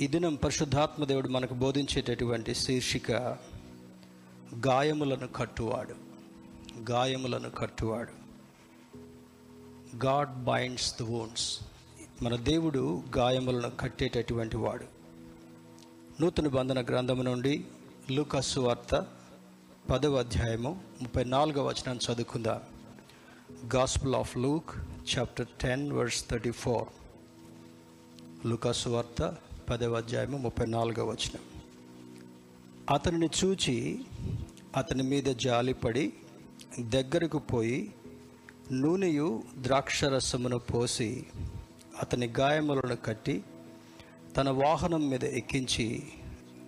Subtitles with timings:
[0.00, 3.12] ఈ దినం పరిశుద్ధాత్మ దేవుడు మనకు బోధించేటటువంటి శీర్షిక
[4.66, 5.94] గాయములను కట్టువాడు.
[6.90, 8.12] గాయములను కట్టువాడు.
[10.06, 11.60] గాడ్ బైండ్స్ ద వోన్స్
[12.22, 14.84] మన దేవుడు గాయములను కట్టేటటువంటి వాడు.
[16.20, 17.64] నూతన బంధన గ్రంథము నుండి
[18.10, 19.06] లూకాసు వార్త
[19.90, 22.60] పదవ అధ్యాయము ముప్పై నాలుగవ వచనాన్ని చదువుకుందాం.
[23.76, 24.70] Gospel of Luke
[25.18, 26.88] chapter ten verse thirty four
[28.46, 29.36] లూకాసు వార్త
[29.70, 31.40] పదవ అధ్యాయము ముప్పై నాలుగవ వచనం.
[32.94, 34.04] అతనిని చూచి
[34.76, 36.12] అతని మీద జాలిపడి
[36.80, 37.92] దగ్గరకు పోయి
[38.72, 41.26] నూనెయు ద్రాక్షరసమును పోసి
[42.00, 43.42] అతని గాయములను కట్టి
[44.36, 46.02] తన వాహనం మీద ఎక్కించి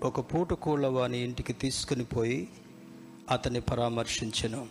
[0.03, 2.49] ఒక పూట కోళ్ళ వాని ఇంటికి తీసుకుని పోయి
[3.31, 4.69] అతన్ని పరామర్శించెను.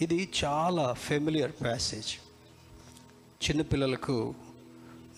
[0.00, 2.12] ఇది చాలా ఫెమిలియర్ ప్యాసేజ్
[3.50, 4.34] చిన్నపిల్లలకు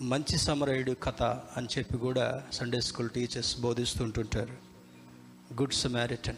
[0.03, 1.23] మంచి సమరయుడు కథ
[1.57, 4.53] అని చెప్పి కూడా సండే స్కూల్ టీచర్స్ బోధిస్తుంటుంటారు.
[5.61, 6.37] గుడ్ సమారిటన్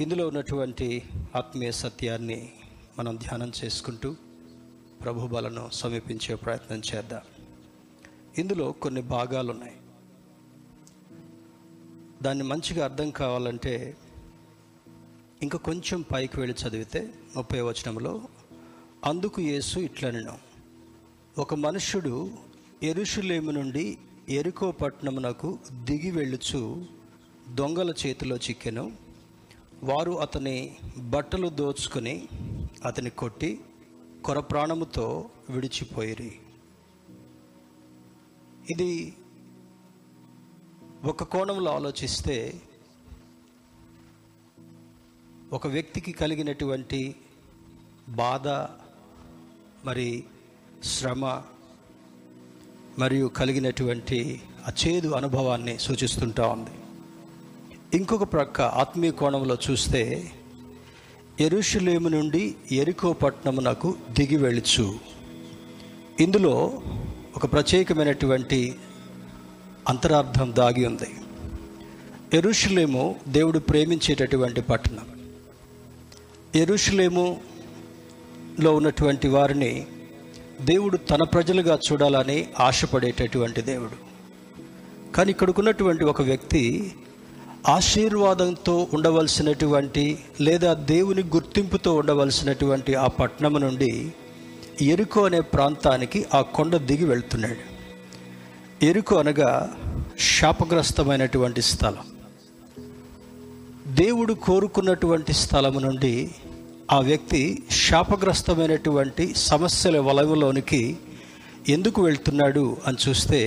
[0.00, 2.52] ఇందులో ఉన్నటువంటి ఆత్మీయ సత్యాన్ని
[2.98, 4.16] మనం ధ్యానం చేసుకుంటూ
[5.02, 7.20] ప్రభు బలను సమీపించే ప్రయత్నం చేద్దాం.
[8.38, 9.76] ఇందులో కొన్ని భాగాలు ఉన్నాయి
[12.22, 13.96] దాన్ని మంచిగా అర్థం కావాలంటే
[15.42, 18.28] ఇంకా కొంచెం పైకి వెళ్ళి చదివితే ముప్పై వచనంలో
[19.04, 20.47] అందుకు యేసు ఇట్లనను.
[21.38, 22.30] ఒక మనుష్యుడు
[22.82, 26.84] ఎరుషులేము నుండి ఎరుకో పట్టణమునకు దిగి వెళ్ళుచు
[27.54, 28.92] దొంగల చేతిలో చిక్కెను.
[29.82, 32.28] వారు అతని బట్టలు దోచుకొని
[32.84, 33.60] అతని కొట్టి
[34.24, 36.38] కొర ప్రాణముతో విడిచిపోయిరి.
[38.70, 39.14] ఇది
[41.04, 42.62] ఒక కోణంలో ఆలోచిస్తే
[45.52, 47.16] ఒక వ్యక్తికి కలిగినటువంటి
[48.08, 48.48] బాధ
[49.86, 50.24] మరి
[50.84, 51.40] శ్రమ
[52.98, 56.70] మరియు కలిగినటువంటి అచేదు అనుభవాన్ని సూచిస్తుంటా ఉంది.
[57.94, 60.32] ఇంకొక ప్రక్క ఆత్మీయ కోణంలో చూస్తే
[61.40, 64.94] ఎరుషులేము నుండి ఎరికో పట్టణమునకు దిగి వెళ్ళచ్చు.
[66.20, 66.82] ఇందులో
[67.36, 68.78] ఒక ప్రత్యేకమైనటువంటి
[69.88, 71.14] అంతరార్థం దాగి ఉంది.
[72.32, 75.06] ఎరుషులేము దేవుడు ప్రేమించేటటువంటి పట్టణం.
[76.54, 79.86] ఎరుషులేములో ఉన్నటువంటి వారిని
[80.60, 84.08] దేవుడు తన ప్రజలుగా చూడాలని ఆశపడేటటువంటి దేవుడు.
[85.12, 86.92] కానీ ఇక్కడికున్నటువంటి ఒక వ్యక్తి
[87.68, 94.12] ఆశీర్వాదంతో ఉండవలసినటువంటి లేదా దేవుని గుర్తింపుతో ఉండవలసినటువంటి ఆ పట్టణం నుండి
[94.82, 97.78] ఎరుకు అనే ప్రాంతానికి ఆ కొండ దిగి వెళ్తున్నాడు.
[98.84, 99.76] ఎరుకు అనగా
[100.18, 102.06] శాపగ్రస్తమైనటువంటి స్థలం.
[103.94, 106.30] దేవుడు కోరుకున్నటువంటి స్థలము నుండి
[106.92, 107.40] ఆ వ్యక్తి
[107.70, 110.82] శాపగ్రస్తమైనటువంటి సమస్యల వలయంలోనికి
[111.68, 113.40] ఎందుకు వెళ్తున్నాడు అని చూస్తే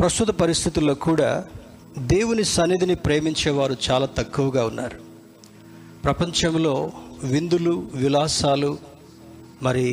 [0.00, 1.30] ప్రస్తుత పరిస్థితుల్లో కూడా
[1.98, 4.98] దేవుని సన్నిధిని ప్రేమించేవారు చాలా తక్కువగా ఉన్నారు.
[6.04, 6.74] ప్రపంచంలో
[7.24, 8.78] విందులు విలాసాలు
[9.62, 9.86] మరి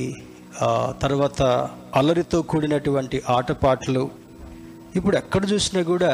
[1.02, 1.42] తర్వాత
[1.96, 4.04] అల్లరితో కూడినటువంటి ఆటపాటలు
[4.96, 6.12] ఇప్పుడు ఎక్కడ చూసినా కూడా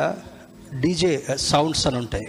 [0.81, 1.13] డీజే
[1.49, 2.27] సౌండ్స్ అని ఉంటాయి.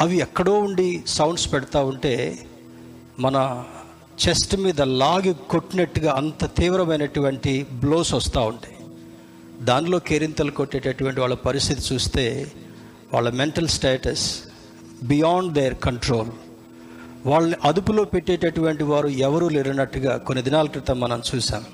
[0.00, 2.38] అవి ఎక్కడో ఉండి సౌండ్స్ పెడతా ఉంటే
[3.18, 3.64] మన
[4.28, 8.76] చెస్ట్ మీద లాగి కొట్టినట్టుగా అంత తీవ్రమైనటువంటి బ్లోస్ వస్తూ ఉంటాయి.
[9.64, 12.52] దానిలో కేరింతలు కొట్టేటటువంటి వాళ్ళ పరిస్థితి చూస్తే
[13.14, 14.42] వాళ్ళ mental status
[15.02, 16.30] beyond their control
[17.26, 21.64] వాళ్ళని అదుపులో పెట్టేటటువంటి వారు ఎవరూ లేరన్నట్టుగా కొన్ని దినాల క్రితం మనం చూసాం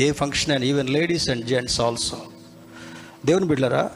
[0.00, 2.18] ఏ ఫంక్షన్ అయినా even ladies and gents also
[3.26, 3.90] దేవుని బిడ్డరా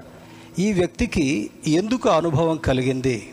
[0.59, 3.33] ఈ వ్యక్తికి ఎందుకు అనుభవం కలిగింది?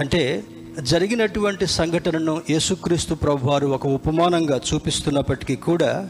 [0.00, 0.44] అంటే
[0.80, 6.08] జరిగినటువంటి సంఘటనను యేసుక్రీస్తు ప్రభు వారు ఒక ఉపమానంగా చూపిస్తున్నప్పటికీ కూడా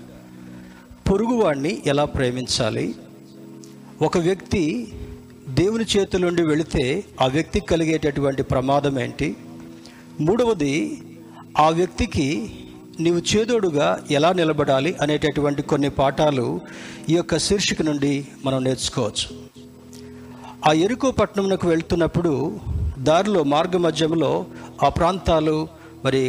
[1.10, 2.94] పొరుగువాడిని ఎలా ప్రేమించాలి?
[4.02, 4.92] ఒక వ్యక్తి
[5.48, 9.36] దేవుని చేతులుండి వెళితే ఆ వ్యక్తికి కలిగేటటువంటి ప్రమాదం ఏంటి?
[10.20, 11.02] మూడవది
[11.58, 12.50] ఆ వ్యక్తికి
[13.00, 16.60] నీవు చేదోడుగా ఎలా నిలబడాలి అనేటటువంటి కొన్ని పాఠాలు
[17.08, 19.26] ఈ యొక్క శీర్షిక నుండి మనం నేర్చుకోవచ్చు.
[20.68, 22.60] ఆ ఎరుకో పట్టణంకు వెళ్తున్నప్పుడు
[23.08, 24.30] దారిలో మార్గ మధ్యంలో
[24.84, 25.56] ఆ ప్రాంతాలు
[26.04, 26.22] మరి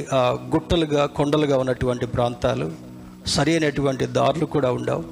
[0.54, 2.68] గుట్టలుగా కొండలుగా ఉన్నటువంటి ప్రాంతాలు
[3.34, 5.04] సరి అయినటువంటి దారులు కూడా ఉండవు.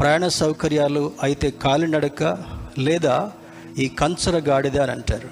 [0.00, 2.22] ప్రయాణ సౌకర్యాలు అయితే కాలినడక
[2.86, 3.16] లేదా
[3.78, 5.28] ఈ కంచర గాడిద అని అంటారు.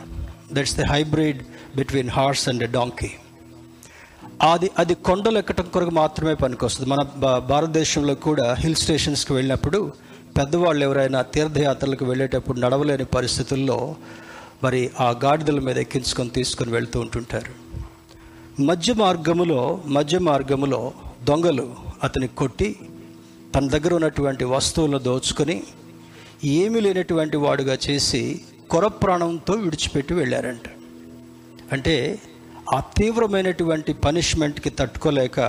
[0.55, 1.41] That's the hybrid
[1.77, 3.11] between horse and donkey
[4.51, 6.89] అది అది కొండలు ఎక్కడం కొరకు మాత్రమే పనికొస్తుంది.
[6.91, 7.01] మన
[7.51, 9.81] భారతదేశంలో కూడా హిల్ స్టేషన్స్కి వెళ్ళినప్పుడు
[10.39, 13.79] పెద్దవాళ్ళు ఎవరైనా తీర్థయాత్రలకు వెళ్ళేటప్పుడు నడవలేని పరిస్థితుల్లో
[14.63, 17.71] మరి ఆ గాడిదల మీద ఎక్కించుకొని తీసుకొని వెళ్తూ ఉంటుంటారు.
[18.63, 20.93] మధ్య మార్గములో మధ్య మార్గములో
[21.25, 21.75] దొంగలు
[22.05, 22.77] అతని కొట్టి
[23.55, 25.63] తన దగ్గర ఉన్నటువంటి వస్తువులను దోచుకొని
[26.45, 28.41] ఏమీ లేనటువంటి వాడుగా చేసి
[28.71, 30.69] కొర ప్రాణంతో విడిచిపెట్టి వెళ్ళారంట.
[31.73, 32.19] అంటే
[32.75, 35.41] ఆ తీవ్రమైనటువంటి పనిష్మెంట్కి తట్టుకోలేక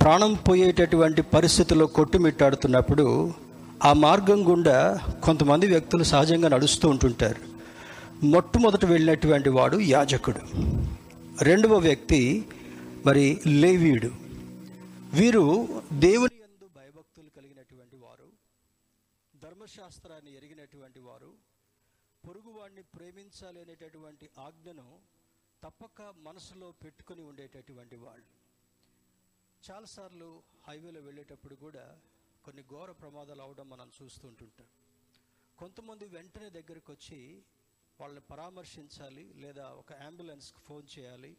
[0.00, 3.34] ప్రాణం పోయేటటువంటి పరిస్థితుల్లో కొట్టుమిట్టాడుతున్నప్పుడు
[3.84, 7.55] ఆ మార్గం గుండా కొంతమంది వ్యక్తులు సహజంగా నడుస్తూ ఉంటుంటారు.
[8.24, 10.40] మొట్టమొదట వెళ్ళినటువంటి వాడు యాజకుడు.
[11.44, 12.48] రెండవ వ్యక్తి
[13.06, 14.06] మరి లేవీయుడు.
[15.16, 18.32] వీరు దేవుని యందు భయభక్తులు కలిగినటువంటి వారు
[19.36, 21.34] ధర్మశాస్త్రాన్ని ఎరిగినటువంటి వారు
[22.26, 24.98] పొరుగువాడిని ప్రేమించాలి అనేటటువంటి ఆజ్ఞను
[25.64, 28.46] తప్పక మనసులో పెట్టుకొని ఉండేటటువంటి వాళ్ళు.
[29.70, 31.96] చాలాసార్లు హైవేలో వెళ్ళేటప్పుడు కూడా
[32.44, 34.66] కొన్ని ఘోర ప్రమాదాలు అవడం మనం చూస్తుంటుంటాం
[35.58, 37.42] కొంతమంది వెంటనే దగ్గరకు వచ్చి
[38.00, 41.32] వాళ్ళని పరామర్శించాలి లేదా ఒక అంబులెన్స్కి ఫోన్ చేయాలి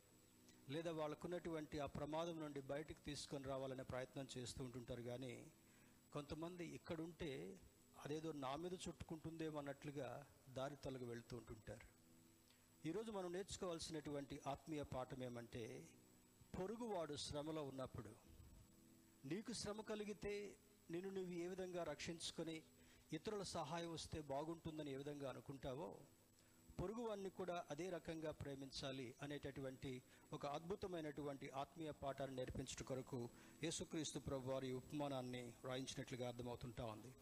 [0.69, 5.03] లేదా వాళ్ళకున్నటువంటి ఆ ప్రమాదం నుండి బయటికి తీసుకొని రావాలనే ప్రయత్నం చేస్తూ ఉంటుంటారు.
[5.03, 5.35] కానీ
[6.13, 7.29] కొంతమంది ఇక్కడుంటే
[8.05, 10.09] అదేదో నా మీద చుట్టుకుంటుందేమో అన్నట్లుగా
[10.49, 11.85] దారి తొలగి వెళ్తూ ఉంటుంటారు.
[12.83, 15.63] ఈరోజు మనం నేర్చుకోవాల్సినటువంటి ఆత్మీయ పాఠం ఏమంటే
[16.57, 18.11] పొరుగువాడు శ్రమలో ఉన్నప్పుడు
[19.25, 20.35] నీకు శ్రమ కలిగితే
[20.91, 22.57] నిన్ను నువ్వు ఏ విధంగా రక్షించుకొని
[23.13, 25.89] ఇతరుల సహాయం వస్తే బాగుంటుందని ఏ విధంగా అనుకుంటావో
[26.81, 30.01] పొరుగువాన్ని కూడా అదే రకంగా ప్రేమించాలి అనేటటువంటి
[30.33, 33.29] ఒక అద్భుతమైనటువంటి ఆత్మీయ పాఠాన్ని నేర్పించట కొరకు
[33.63, 37.13] యేసుక్రీస్తు ప్రభు వారి ఉపమానాన్ని రాయించినట్లుగా అర్థమవుతుంటా ఉంది.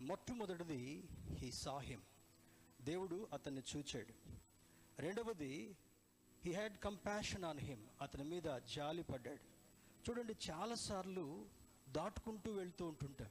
[0.00, 1.04] మొట్టమొదటిది
[1.34, 2.02] హీ సాహిం.
[2.82, 4.14] దేవుడు అతన్ని చూచాడు.
[4.98, 5.76] రెండవది
[6.44, 9.40] he had compassion on him అతని మీద జాలి పడ్డాడు
[10.10, 11.46] చూడండి చాలాసార్లు
[11.88, 13.28] దాటుకుంటూ వెళ్తూ ఉంటుంటాం.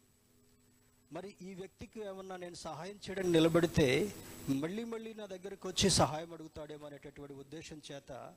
[1.13, 4.13] మరి ఈ వ్యక్తికి ఏమన్నా నేను సహాయం చేయడం నిలబడితే
[4.49, 8.35] మళ్ళీ మళ్ళీ నా దగ్గరకు వచ్చి సహాయం అడుగుతాడేమో అనేటటువంటి ఉద్దేశం చేత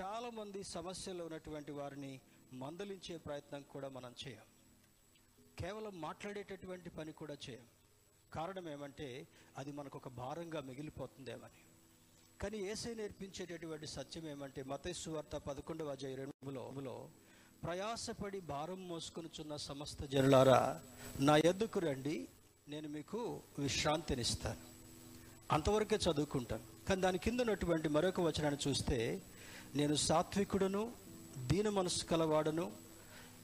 [0.00, 2.20] చాలామంది సమస్యలో ఉన్నటువంటి వారిని
[2.52, 4.42] మందలించే ప్రయత్నం కూడా మనం చేయం.
[5.58, 7.66] కేవలం మాట్లాడేటటువంటి పని కూడా చేయం.
[8.34, 9.28] కారణం ఏమంటే
[9.58, 11.62] అది మనకు ఒక భారంగా మిగిలిపోతుందేమని.
[12.42, 17.10] కానీ ఏసై నేర్పించేటటువంటి సత్యం ఏమంటే మతేశ్వార్త పదకొండవ అజయ రెండులో
[17.64, 20.80] ప్రయాసపడి భారం మోసుకొనుచున్న సమస్త జనులారా
[21.20, 22.28] నా ఎద్దుకు రండి
[22.68, 24.60] నేను మీకు విశ్రాంతినిస్తాను.
[25.52, 26.62] అంతవరకే చదువుకుంటాను.
[26.88, 29.22] కానీ దాని కింద ఉన్నటువంటి మరొక వచనాన్ని చూస్తే
[29.74, 30.92] నేను సాత్వికుడును
[31.38, 32.72] దీన మనసు కలవాడను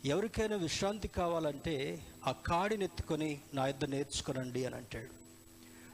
[0.05, 5.13] ఎవరికైనా విశ్రాంతి కావాలంటే ఆ కాడినెత్తుకొని నా ఇద్దరు నేర్చుకునండి అని అంటాడు.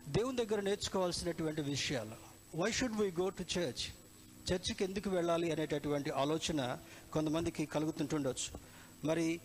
[0.09, 2.17] దేవుని దగ్గర నేర్చుకోవాల్సినటువంటి విషయాలు
[2.57, 4.02] why should we go to church
[4.51, 6.79] చర్చికి ఎందుకు వెళ్ళాలి అనేటటువంటి ఆలోచన
[7.13, 8.59] కొంతమందికి కలుగుతుంటుండొచ్చు.
[9.07, 9.41] మరి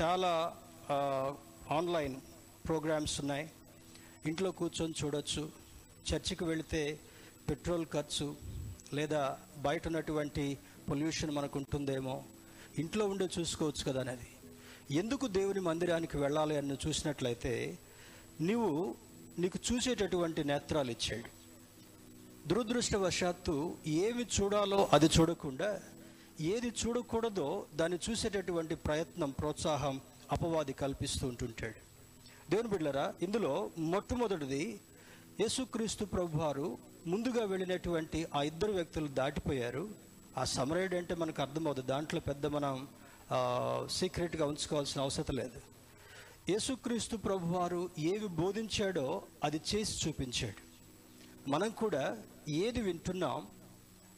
[0.00, 0.56] చాలా
[1.70, 2.16] ఆన్లైన్
[2.66, 3.50] ప్రోగ్రామ్స్ ఉన్నాయి.
[4.26, 5.50] ఇంట్లో కూర్చొని చూడొచ్చు.
[6.10, 6.98] చర్చికి వెళితే
[7.48, 8.36] పెట్రోల్ ఖర్చు
[8.94, 10.58] లేదా బయట ఉన్నటువంటి
[10.90, 12.22] పొల్యూషన్ మనకు ఉంటుందేమో
[12.78, 14.28] ఇంట్లో ఉండే చూసుకోవచ్చు కదా అనేది.
[14.94, 17.78] ఎందుకు దేవుని మందిరానికి వెళ్ళాలి అని చూసినట్లయితే
[18.40, 18.94] నీవు
[19.38, 21.39] నీకు చూసేటటువంటి నేత్రాలు ఇచ్చాడు.
[22.50, 23.54] దురదృష్టవశాత్తు
[23.86, 25.68] ఏమి చూడాలో అది చూడకుండా
[26.52, 30.00] ఏది చూడకూడదో దాన్ని చూసేటటువంటి ప్రయత్నం ప్రోత్సాహం
[30.32, 31.78] అపవాది కల్పిస్తూ ఉంటుంటాడు.
[32.50, 34.62] దేవుని బిడ్డలరా ఇందులో మొట్టమొదటిది
[35.40, 39.84] యేసుక్రీస్తు ప్రభువారు ముందుగా వెళ్ళినటువంటి ఆ ఇద్దరు వ్యక్తులు దాటిపోయారు.
[40.38, 42.74] ఆ సమరయుడు అంటే మనకు అర్థమవుతుంది దాంట్లో పెద్ద మనం
[43.98, 45.60] సీక్రెట్గా ఉంచుకోవాల్సిన అవసరం లేదు.
[46.52, 49.06] యేసుక్రీస్తు ప్రభువారు ఏవి బోధించాడో
[49.44, 50.60] అది చేసి చూపించాడు.
[51.50, 52.04] మనం కూడా
[52.48, 53.46] ఏది వింటున్నాం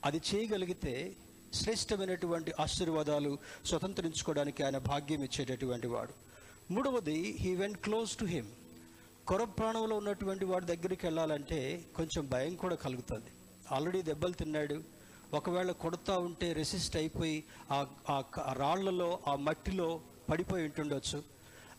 [0.04, 1.16] అది చేయగలిగితే
[1.54, 6.12] శ్రేష్టమైనటువంటి ఆశీర్వాదాలు స్వతంత్రించుకోవడానికి ఆయన భాగ్యం ఇచ్చేటటువంటి వాడు.
[6.72, 8.46] మూడవది he went close to him
[9.26, 13.30] కొర ప్రాణంలో ఉన్నటువంటి వాడి దగ్గరికి వెళ్ళాలంటే కొంచెం భయం కూడా కలుగుతుంది.
[13.72, 14.82] ఆల్రెడీ దెబ్బలు తిన్నాడు.
[15.34, 20.00] ఒకవేళ కొడతా ఉంటే రెసిస్ట్ అయిపోయి ఆ ఆ ఆ రాళ్ళలో ఆ మట్టిలో
[20.30, 21.22] పడిపోయి ఉంటుండొచ్చు.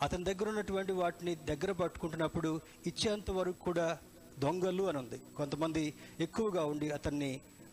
[0.02, 3.98] అతని దగ్గర ఉన్నటువంటి వాటిని దగ్గర పట్టుకుంటున్నప్పుడు ఇచ్చేంత వరకు కూడా
[4.42, 5.18] దొంగలు అని ఉంది.
[5.38, 7.32] కొంతమంది ఎక్కువగా ఉండి అతన్ని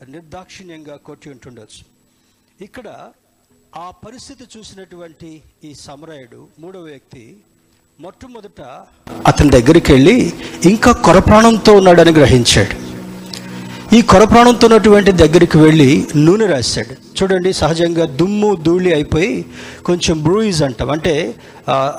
[0.08, 1.82] నిర్దాక్షిణ్యంగా కొట్టి ఉంటుండొచ్చు.
[2.64, 2.88] ఇక్కడ
[3.76, 5.30] ఆ పరిస్థితి చూసినటువంటి
[5.64, 7.36] ఈ సమరయుడు మూడవ వ్యక్తి
[8.00, 8.60] మొట్టమొదట
[9.26, 10.32] అతని దగ్గరికి వెళ్ళి
[10.70, 12.76] ఇంకా కొరప్రాణంతో ఉన్నాడని గ్రహించాడు.
[13.96, 16.94] ఈ కొరప్రాణంతో ఉన్నటువంటి దగ్గరికి వెళ్ళి నూనె రాశాడు.
[17.16, 19.32] చూడండి సహజంగా దుమ్ము ధూళి అయిపోయి
[19.86, 20.90] కొంచెం బ్రూయిజ్ అంటాం.
[20.90, 21.14] అంటే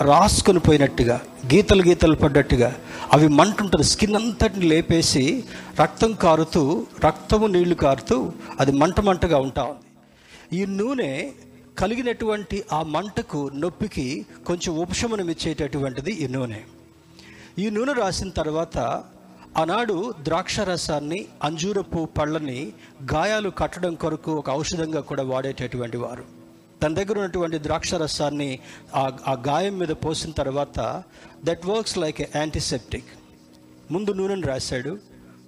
[0.01, 1.21] రాసుకొని పోయినట్టుగా
[1.53, 2.75] గీతలు గీతలు పడ్డట్టుగా
[3.15, 3.83] అవి మంటుంటుంది.
[3.83, 5.43] స్కిన్ అంతటిని లేపేసి
[5.81, 9.87] రక్తం కారుతూ రక్తము నీళ్ళు కారుతూ అది మంట మంటగా ఉంటా ఉంది.
[10.57, 11.31] ఈ నూనె
[11.79, 16.61] కలిగినటువంటి ఆ మంటకు నొప్పికి కొంచెం ఉపశమనం ఇచ్చేటటువంటిది ఈ నూనె.
[17.59, 18.77] ఈ నూనె రాసిన తర్వాత
[19.57, 22.59] ఆనాడు ద్రాక్ష రసాన్ని అంజూరపు పళ్ళని
[23.13, 26.40] గాయాలు కట్టడం కొరకు ఒక ఔషధంగా కూడా వాడేటటువంటి వారు.
[26.83, 28.59] తన దగ్గర ఉన్నటువంటి ద్రాక్ష రసాన్ని
[29.27, 31.03] ఆ గాయం మీద పోసిన తర్వాత
[31.43, 33.09] దట్ వర్క్స్ లైక్ యాంటీసెప్టిక్
[33.91, 35.00] ముందు నూనెను రాశాడు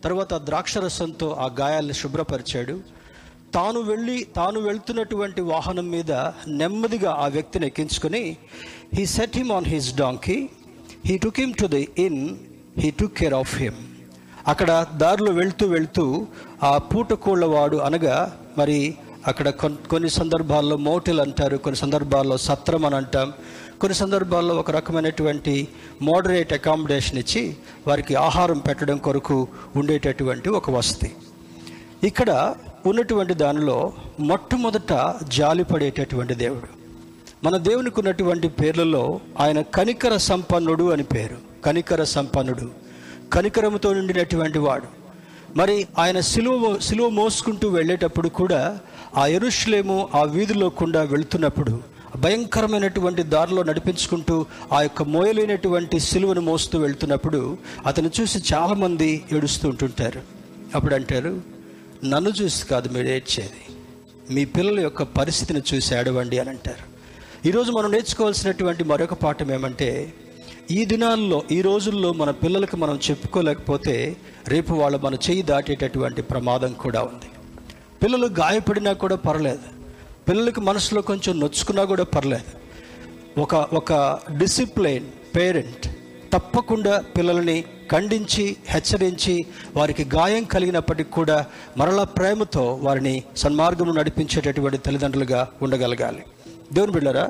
[0.03, 2.81] తర్వాత ఆ ద్రాక్ష రసంతో ఆ గాయాల్ని శుభ్రపరిచాడు.
[3.53, 6.11] తాను వెళ్ళి తాను వెళ్తున్నటువంటి వాహనం మీద
[6.47, 8.37] నెమ్మదిగా ఆ వ్యక్తిని ఎక్కించుకొని
[8.93, 10.49] he set him on his donkey
[11.05, 12.37] he took him to the inn
[12.77, 13.75] he took care of him
[14.47, 16.27] అక్కడ దారిలో వెళ్తూ వెళ్తూ
[16.63, 19.49] ఆ పూటకోళ్ళవాడు అనగా మరి అక్కడ
[19.89, 23.33] కొన్ని సందర్భాల్లో మోటెల్ అంటారు కొన్ని సందర్భాల్లో సత్రం అని అంటాం.
[23.81, 25.67] కొన్ని సందర్భాల్లో ఒక రకమైనటువంటి
[26.01, 27.55] మోడరేట్ అకామిడేషన్ ఇచ్చి
[27.87, 31.15] వారికి ఆహారం పెట్టడం కొరకు ఉండేటటువంటి ఒక వసతి.
[32.03, 36.83] ఇక్కడ ఉన్నటువంటి దానిలో మొట్టమొదట జాలిపడేటటువంటి దేవుడు.
[37.43, 41.63] మన దేవునికి ఉన్నటువంటి పేర్లలో ఆయన కనికర సంపన్నుడు అని పేరు.
[41.65, 42.71] కనికర సంపన్నుడు.
[43.33, 45.02] కనికరముతో నిండినటువంటి వాడు.
[45.55, 48.79] మరి ఆయన సిలువ సిలువ మోసుకుంటూ వెళ్ళేటప్పుడు కూడా
[49.17, 51.79] ఆ ఎరుషులేము ఆ వీధిలో గుండా
[52.15, 60.21] భయంకరమైనటువంటి దారిలో నడిపించుకుంటూ ఆ యొక్క మోయలేనటువంటి సిలువను మోస్తూ వెళ్తున్నప్పుడు అతను చూసి చాలామంది ఏడుస్తూ ఉంటుంటారు.
[60.75, 61.41] అప్పుడు అంటారు
[62.03, 63.75] నన్ను చూసి కాదు మీరు ఏడ్చేది.
[64.33, 66.93] మీ పిల్లల యొక్క పరిస్థితిని చూసి ఏడవండి అని అంటారు.
[67.47, 70.13] ఈరోజు మనం నేర్చుకోవాల్సినటువంటి మరొక పాఠం ఏమంటే
[70.71, 74.15] ఈ దినాల్లో ఈ రోజుల్లో మన పిల్లలకు మనం చెప్పుకోలేకపోతే
[74.47, 77.25] రేపు వాళ్ళు మన చేయి దాటేటటువంటి ప్రమాదం కూడా ఉంది.
[78.03, 79.59] పిల్లలు గాయపడినా కూడా పర్లేదు.
[80.29, 82.63] పిల్లలకి మనసులో కొంచెం నొచ్చుకున్నా కూడా పర్లేదు.
[83.39, 85.05] ఒక ఒక డిసిప్లైన్
[85.35, 85.87] పేరెంట్
[86.33, 91.45] తప్పకుండా పిల్లల్ని ఖండించి హెచ్చరించి వారికి గాయం కలిగినప్పటికీ కూడా
[91.77, 96.23] మరలా ప్రేమతో వారిని సన్మార్గంలో నడిపించేటటువంటి తల్లిదండ్రులుగా ఉండగలగాలి.
[96.75, 97.25] దేవుని బిళ్ళరా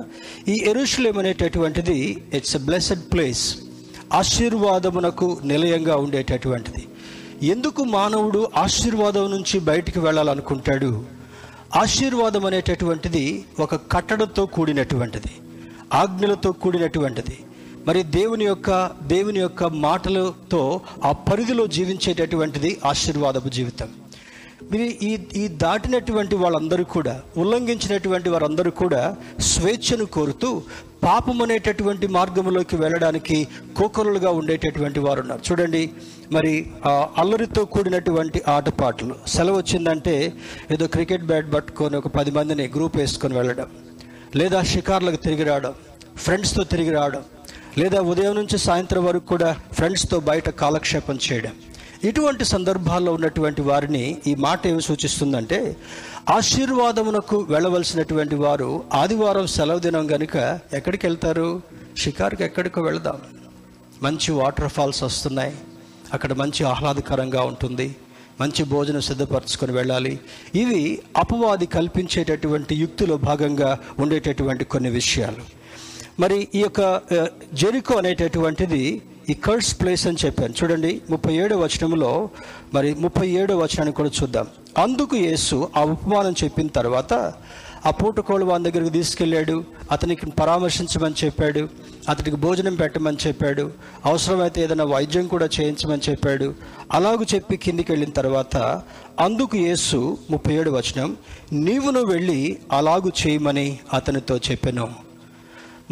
[0.53, 1.97] ఈ ఎరుషులేం అనేటటువంటిది
[2.37, 3.43] ఇట్స్ ఎ బ్లెస్డ్ ప్లేస్
[4.19, 6.83] ఆశీర్వాదమునకు నిలయంగా ఉండేటటువంటిది.
[7.53, 10.91] ఎందుకు మానవుడు ఆశీర్వాదం నుంచి బయటికి వెళ్ళాలనుకుంటాడు?
[11.81, 13.23] ఆశీర్వాదం అనేటటువంటిది
[13.65, 15.33] ఒక కట్టడంతో కూడినటువంటిది
[16.01, 17.37] ఆజ్ఞలతో కూడినటువంటిది.
[17.87, 18.69] మరి దేవుని యొక్క
[19.13, 20.61] దేవుని యొక్క మాటలతో
[21.07, 23.89] ఆ పరిధిలో జీవించేటటువంటిది ఆశీర్వాదపు జీవితం.
[24.71, 29.01] మీరు ఈ ఈ దాటినటువంటి వాళ్ళందరూ కూడా ఉల్లంఘించినటువంటి వారందరూ కూడా
[29.51, 30.49] స్వేచ్ఛను కోరుతూ
[31.05, 33.37] పాపం అనేటటువంటి మార్గంలోకి వెళ్ళడానికి
[33.77, 35.81] కోకరులుగా ఉండేటటువంటి వారు ఉన్నారు చూడండి
[36.35, 36.53] మరి
[37.21, 39.15] అల్లరితో కూడినటువంటి ఆటపాటలు.
[39.33, 40.15] సెలవు వచ్చిందంటే
[40.75, 43.67] ఏదో క్రికెట్ బ్యాట్ పట్టుకొని ఒక పది మందిని గ్రూప్ వేసుకొని వెళ్ళడం.
[44.41, 45.73] లేదా షికార్లకు తిరిగి రావడం
[46.25, 47.23] ఫ్రెండ్స్తో తిరిగి రావడం
[47.81, 51.53] లేదా ఉదయం నుంచి సాయంత్రం వరకు కూడా ఫ్రెండ్స్తో బయట కాలక్షేపం చేయడం.
[52.03, 55.77] ఇటువంటి సందర్భాల్లో ఉన్నటువంటి వారిని ఈ మాట ఏమి సూచిస్తుందంటే
[56.29, 61.61] ఆశీర్వాదమునకు వెళ్ళవలసినటువంటి వారు ఆదివారం సెలవు దినం కనుక ఎక్కడికి వెళ్తారు?
[61.97, 63.21] షికార్కి ఎక్కడికో వెళదాం.
[64.03, 65.55] మంచి వాటర్ ఫాల్స్ వస్తున్నాయి.
[66.13, 67.95] అక్కడ మంచి ఆహ్లాదకరంగా ఉంటుంది.
[68.41, 70.19] మంచి భోజనం సిద్ధపరచుకొని వెళ్ళాలి.
[70.55, 75.43] ఇవి అపవాది కల్పించేటటువంటి యుక్తిలో భాగంగా ఉండేటటువంటి కొన్ని విషయాలు.
[76.19, 77.01] మరి ఈ యొక్క
[77.53, 80.53] జెరికో అనేటటువంటిది ఈ కర్స్ ప్లేస్ అని చెప్పాను.
[80.63, 82.29] చూడండి ముప్పై ఏడో వచనంలో
[82.73, 84.47] మరి ముప్పై ఏడో వచనాన్ని కూడా చూద్దాం.
[84.77, 87.33] అందుకు యేసు ఆ ఉపమానం చెప్పిన తర్వాత
[87.85, 91.69] ఆ పూటకోళ్ళు వాని దగ్గరికి తీసుకెళ్ళాడు అతనికి పరామర్శించమని చెప్పాడు
[92.09, 93.71] అతనికి భోజనం పెట్టమని చెప్పాడు
[94.05, 96.55] అవసరమైతే ఏదైనా వైద్యం కూడా చేయించమని చెప్పాడు.
[96.91, 98.57] అలాగూ చెప్పి కిందికి వెళ్ళిన తర్వాత
[99.19, 101.17] అందుకు యేసు ముప్పై ఏడు వచనం
[101.53, 104.89] నీవును వెళ్ళి అలాగు చేయమని అతనితో చెప్పాను.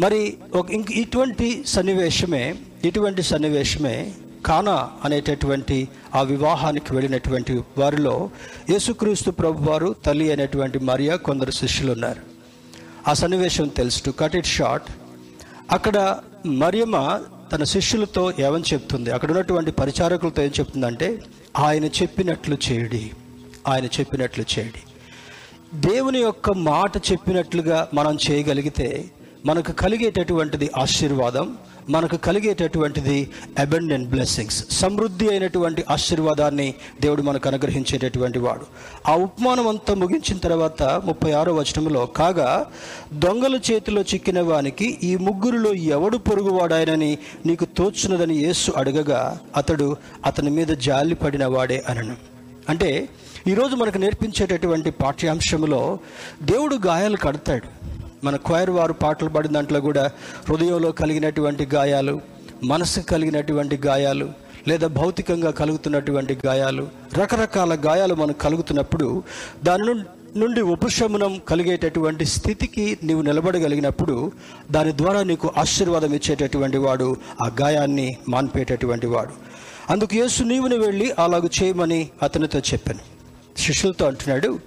[0.00, 4.12] మరి ఒక ఇంక ఇటువంటి సన్నివేశమే ఇటువంటి సన్నివేశమే
[4.46, 8.30] కానా అనేటటువంటి ఆ వివాహానికి వెళ్ళినటువంటి వారిలో
[8.70, 12.20] యేసుక్రీస్తు ప్రభు వారు తల్లి అనేటువంటి మరియా కొందరు శిష్యులు ఉన్నారు
[13.08, 14.90] ఆ సన్నివేశం తెలుసు టు కట్ ఇట్ షార్ట్
[15.70, 17.20] అక్కడ మరియమ్మ
[17.52, 19.10] తన శిష్యులతో ఏమని చెప్తుంది?
[19.10, 21.22] అక్కడ ఉన్నటువంటి పరిచారకులతో ఏం చెప్తుందంటే
[21.58, 23.10] ఆయన చెప్పినట్లు చేయడి.
[23.68, 24.82] ఆయన చెప్పినట్లు చేయడి.
[25.74, 29.04] దేవుని యొక్క మాట చెప్పినట్లుగా మనం చేయగలిగితే
[29.46, 31.56] మనకు కలిగేటటువంటిది ఆశీర్వాదం
[31.90, 38.60] మనకు కలిగేటటువంటిది అబెండెంట్ బ్లెస్సింగ్స్ సమృద్ధి అయినటువంటి ఆశీర్వాదాన్ని దేవుడు మనకు అనుగ్రహించేటటువంటి వాడు.
[39.10, 42.66] ఆ ఉపమానం అంతా ముగించిన తర్వాత ముప్పై ఆరో వచనంలో కాగా
[43.12, 49.96] దొంగల చేతిలో చిక్కిన వానికి ఈ ముగ్గురిలో ఎవడు పొరుగువాడాయనని నీకు తోచున్నదని యేసు అడగగా అతడు
[50.26, 52.16] అతని మీద జాలి పడిన వాడే అనను.
[52.68, 53.08] అంటే
[53.46, 55.98] ఈరోజు మనకు నేర్పించేటటువంటి పాఠ్యాంశంలో
[56.42, 57.81] దేవుడు గాయాలు కడతాడు.
[58.24, 60.10] మన క్వైర్ వారు పాటలు పాడిన దాంట్లో కూడా
[60.48, 62.20] హృదయంలో కలిగినటువంటి గాయాలు
[62.64, 64.28] మనసుకు కలిగినటువంటి గాయాలు
[64.68, 69.22] లేదా భౌతికంగా కలుగుతున్నటువంటి గాయాలు రకరకాల గాయాలు మనకు కలుగుతున్నప్పుడు
[69.64, 70.04] దాని నుండి
[70.38, 74.32] నుండి ఉపశమనం కలిగేటటువంటి స్థితికి నీవు నిలబడగలిగినప్పుడు
[74.70, 79.32] దాని ద్వారా నీకు ఆశీర్వాదం ఇచ్చేటటువంటి వాడు ఆ గాయాన్ని మాన్పేటటువంటి వాడు.
[79.92, 83.00] అందుకు యేసు నీవుని వెళ్ళి అలాగ చేయమని అతనితో చెప్పాను.
[83.58, 84.58] శిష్యులతో అంటున్నాడు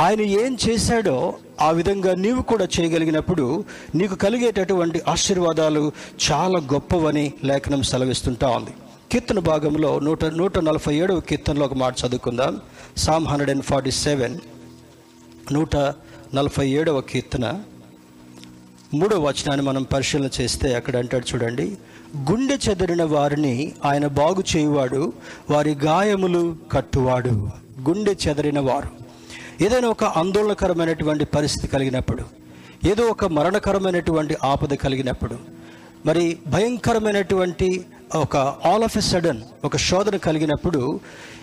[0.00, 5.92] ఆయన ఏం చేశాడో ఆ విధంగా నీవు కూడా చేయగలిగినప్పుడు నీకు కలిగేటటువంటి ఆశీర్వాదాలు
[6.32, 8.70] చాలా గొప్పవని లేఖనం సెలవిస్తుంటా ఉంది.
[9.12, 12.60] కీర్తన భాగంలో నూట నూట నలభై ఏడవ కీర్తనలో ఒక మాట చదువుకుందాం.
[12.96, 14.38] Psalm hundred and forty seven
[15.52, 15.76] నూట
[16.34, 17.60] నలభై ఏడవ కీర్తన.
[18.94, 21.76] మూడవ వచనాన్ని మనం పరిశీలన చేస్తే అక్కడ అంటాడు చూడండి.
[22.30, 25.12] గుండె చెదిరిన వారిని ఆయన బాగు చేయువాడు
[25.50, 27.28] వారి గాయములు కట్టువాడు.
[27.88, 29.07] గుండె చెదిరిన వారు.
[29.60, 32.24] ఏదైనా ఒక ఆందోళనకరమైనటువంటి పరిస్థితి కలిగినప్పుడు
[32.88, 35.36] ఏదో ఒక మరణకరమైనటువంటి ఆపద కలిగినప్పుడు
[36.06, 37.84] మరి భయంకరమైనటువంటి
[38.14, 41.00] ఒక ఆల్ ఆఫ్ ఎ సడన్ ఒక శోధన కలిగినప్పుడు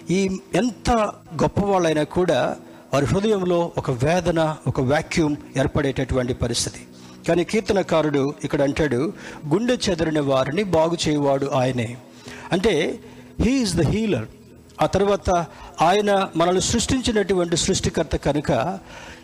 [0.10, 0.90] ఈ ఎంత
[1.42, 2.40] గొప్పవాళ్ళైనా కూడా
[2.94, 6.82] వారి హృదయంలో ఒక వేదన ఒక వాక్యూమ్ ఏర్పడేటటువంటి పరిస్థితి.
[7.28, 9.14] కానీ కీర్తనకారుడు ఇక్కడ అంటాడు
[9.54, 11.98] గుండె చెదరిన వారిని బాగు చేయవాడు ఆయనే.
[12.52, 13.00] అంటే
[13.42, 14.28] హీ ఈజ్ ద హీలర్
[14.82, 15.29] ఆ తర్వాత
[15.82, 18.79] ఆయన మనల్ని సృష్టించినటువంటి సృష్టికర్త కనుక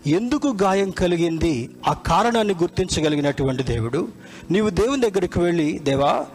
[0.08, 1.70] ఎందుకు గాయం కలిగింది?
[1.88, 4.08] ఆ కారణాన్ని గుర్తించగలిగినటువంటి దేవుడు.
[4.52, 6.26] నీవు దేవుని దగ్గరికి వెళ్ళి దేవా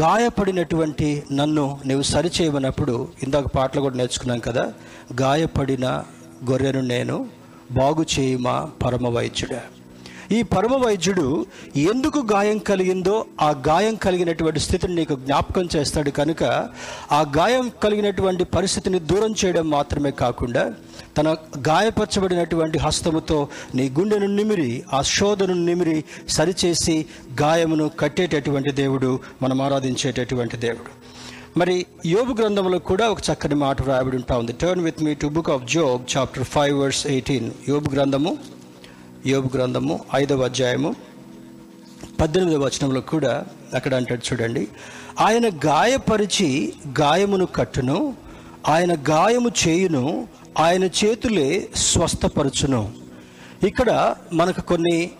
[0.00, 4.72] గాయపడినటువంటి నన్ను నీవు సరిచేయమన్నప్పుడు ఇందాక పాటలు కూడా నేర్చుకున్నాం కదా
[5.20, 6.04] గాయపడిన
[6.50, 7.26] గొర్రెను నేను
[7.70, 9.60] బాగు చేయమా పరమ వైద్యుడా
[10.34, 11.24] ఈ పరమ వైద్యుడు
[11.76, 16.42] ఎందుకు గాయం కలిగిందో ఆ గాయం కలిగినటువంటి స్థితిని నీకు జ్ఞాపకం చేస్తాడు కనుక
[17.12, 20.62] ఆ గాయం కలిగినటువంటి పరిస్థితిని దూరం చేయడం మాత్రమే కాకుండా
[21.18, 21.28] తన
[21.68, 23.38] గాయపరచబడినటువంటి హస్తముతో
[23.74, 27.06] నీ గుండెను నిమిరి ఆ శోధను నిమిరి సరిచేసి
[27.40, 29.10] గాయమును కట్టేటటువంటి దేవుడు
[29.42, 30.90] మనం ఆరాధించేటటువంటి దేవుడు.
[31.58, 34.52] మరి యోబు గ్రంథంలో కూడా ఒక చక్కని మాట రాయబడి ఉంటా ఉంది.
[34.52, 38.38] Turn with me to book of Job chapter five verse eighteen యోబు గ్రంథము
[39.26, 40.94] యోబు గ్రంథము ఐదవ అధ్యాయము
[42.20, 44.68] పద్దెనిమిదవ వచనంలో కూడా అక్కడ అంటాడు చూడండి.
[45.20, 46.48] ఆయన గాయపరిచి
[47.00, 48.14] గాయమును కట్టును
[48.68, 50.28] ఆయన గాయము చేయును
[50.58, 52.82] ఆయన చేతులే స్వస్థపరచును.
[53.62, 55.10] ఇక్కడ మనకు కొన్ని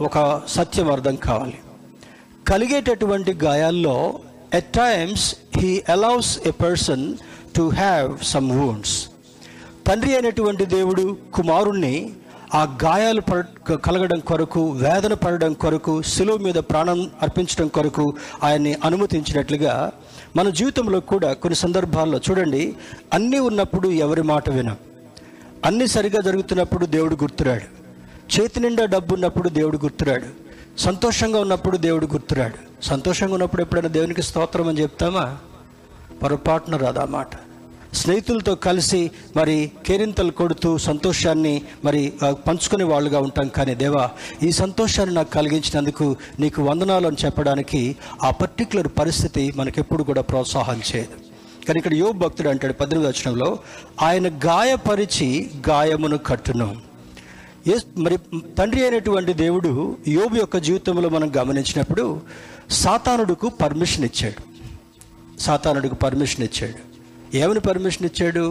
[0.00, 1.58] ఒక సత్యం అర్థం కావాలి.
[2.48, 4.20] కలిగేటటువంటి గాయాల్లో
[4.54, 7.06] at times he allows a person
[7.56, 9.08] to have some wounds
[9.86, 11.96] తండ్రి అయినటువంటి దేవుడు కుమారుణ్ణి
[12.54, 19.92] ఆ గాయాలు పడ కలగడం కొరకు వేదన పడడం కొరకు సులువు మీద ప్రాణం అర్పించడం కొరకు ఆయన్ని అనుమతించినట్లుగా
[20.36, 22.76] మన జీవితంలో కూడా కొన్ని సందర్భాల్లో చూడండి
[23.12, 24.76] అన్నీ ఉన్నప్పుడు ఎవరి మాట వినం.
[25.64, 27.84] అన్నీ సరిగా జరుగుతున్నప్పుడు దేవుడు గుర్తురాడు.
[28.36, 30.44] చేతి నిండా డబ్బు ఉన్నప్పుడు దేవుడు గుర్తురాడు.
[30.78, 32.84] సంతోషంగా ఉన్నప్పుడు దేవుడు గుర్తురాడు.
[32.84, 35.36] సంతోషంగా ఉన్నప్పుడు ఎప్పుడైనా దేవునికి స్తోత్రం అని చెప్తామా?
[36.22, 37.28] పొరపాటున రాదా మాట.
[37.94, 41.54] స్నేహితులతో కలిసి మరి కేరింతలు కొడుతూ సంతోషాన్ని
[41.84, 42.12] మరి
[42.46, 43.48] పంచుకునే వాళ్ళుగా ఉంటాం.
[43.48, 44.10] కానీ దేవా
[44.42, 51.16] ఈ సంతోషాన్ని నాకు కలిగించినందుకు నీకు వందనాలు అని చెప్పడానికి ఆ పర్టికులర్ పరిస్థితి మనకెప్పుడు కూడా ప్రోత్సాహం చేయదు.
[51.66, 53.58] కానీ ఇక్కడ యోగ భక్తుడు అంటాడు పద్దెనిమిది వచనంలో
[54.02, 56.76] ఆయన గాయపరిచి గాయమును కట్టును.
[57.66, 58.16] ఏ మరి
[58.58, 62.20] తండ్రి అయినటువంటి దేవుడు యోబు యొక్క జీవితంలో మనం గమనించినప్పుడు
[62.70, 64.40] సాతానుడుకు పర్మిషన్ ఇచ్చాడు.
[65.40, 66.93] సాతానుడికి పర్మిషన్ ఇచ్చాడు.
[67.42, 68.46] ఏమని పర్మిషన్ ఇచ్చాడు?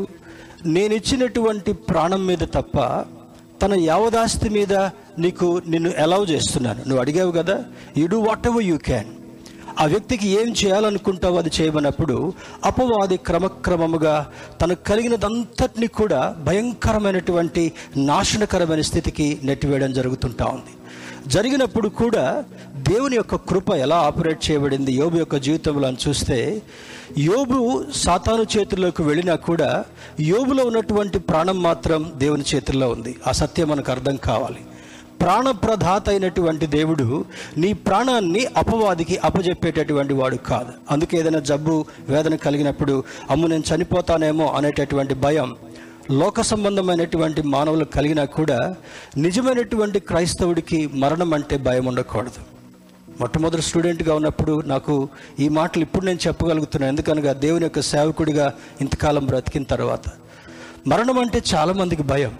[0.76, 2.78] నేను ఇచ్చినటువంటి ప్రాణం మీద తప్ప
[3.62, 4.74] తన యావదాస్తి మీద
[5.24, 6.82] నీకు నిన్ను అలౌ చేస్తున్నాను.
[6.88, 7.56] నువ్వు అడిగావు కదా
[7.98, 8.20] you do
[8.50, 9.12] whatever you can
[9.82, 12.18] ఆ వ్యక్తికి ఏం చేయాలనుకుంటావు అది చేయమన్నప్పుడు
[12.70, 14.16] అపవాది క్రమక్రమముగా
[14.62, 17.64] తనకు కలిగినదంతటిని కూడా భయంకరమైనటువంటి
[18.10, 20.74] నాశనకరమైన స్థితికి నెట్టివేయడం జరుగుతుంటా ఉంది.
[21.28, 22.44] జరిగినప్పుడు కూడా
[22.76, 24.94] దేవుని యొక్క కృప ఎలా ఆపరేట్ చేయబడింది?
[24.94, 26.62] యోబు యొక్క జీవితంలో అని చూస్తే
[27.18, 29.86] యోబు సాతాను చేతుల్లోకి వెళ్ళినా కూడా
[30.20, 33.16] యోబులో ఉన్నటువంటి ప్రాణం మాత్రం దేవుని చేతుల్లో ఉంది.
[33.28, 34.58] ఆ సత్యం మనకు అర్థం కావాలి.
[35.22, 37.26] ప్రాణప్రదాత అయినటువంటి దేవుడు
[37.58, 40.70] నీ ప్రాణాన్ని అపవాదికి అపజెప్పేటటువంటి వాడు కాదు.
[40.92, 45.56] అందుకే ఏదైనా జబ్బు వేదన కలిగినప్పుడు అమ్ము నేను చనిపోతానేమో అనేటటువంటి భయం
[46.12, 48.76] లోక సంబంధమైనటువంటి మానవులు కలిగినా కూడా
[49.18, 52.42] నిజమైనటువంటి క్రైస్తవుడికి మరణం అంటే భయం ఉండకూడదు.
[53.20, 59.64] మొట్టమొదటి స్టూడెంట్గా ఉన్నప్పుడు నాకు ఈ మాటలు ఇప్పుడు నేను చెప్పగలుగుతున్నాను ఎందుకనగా దేవుని యొక్క సేవకుడిగా ఇంతకాలం బ్రతికిన
[59.64, 60.02] తర్వాత.
[60.88, 62.38] మరణం అంటే చాలామందికి భయం.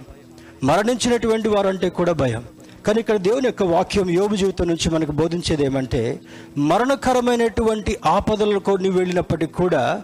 [0.64, 2.44] మరణించినటువంటి వారంటే కూడా భయం.
[2.86, 6.20] కానీ ఇక్కడ దేవుని యొక్క వాక్యం యోగు జీవితం నుంచి మనకు బోధించేది ఏమంటే
[6.58, 10.02] మరణకరమైనటువంటి ఆపదలకు నీవు వెళ్ళినప్పటికీ కూడా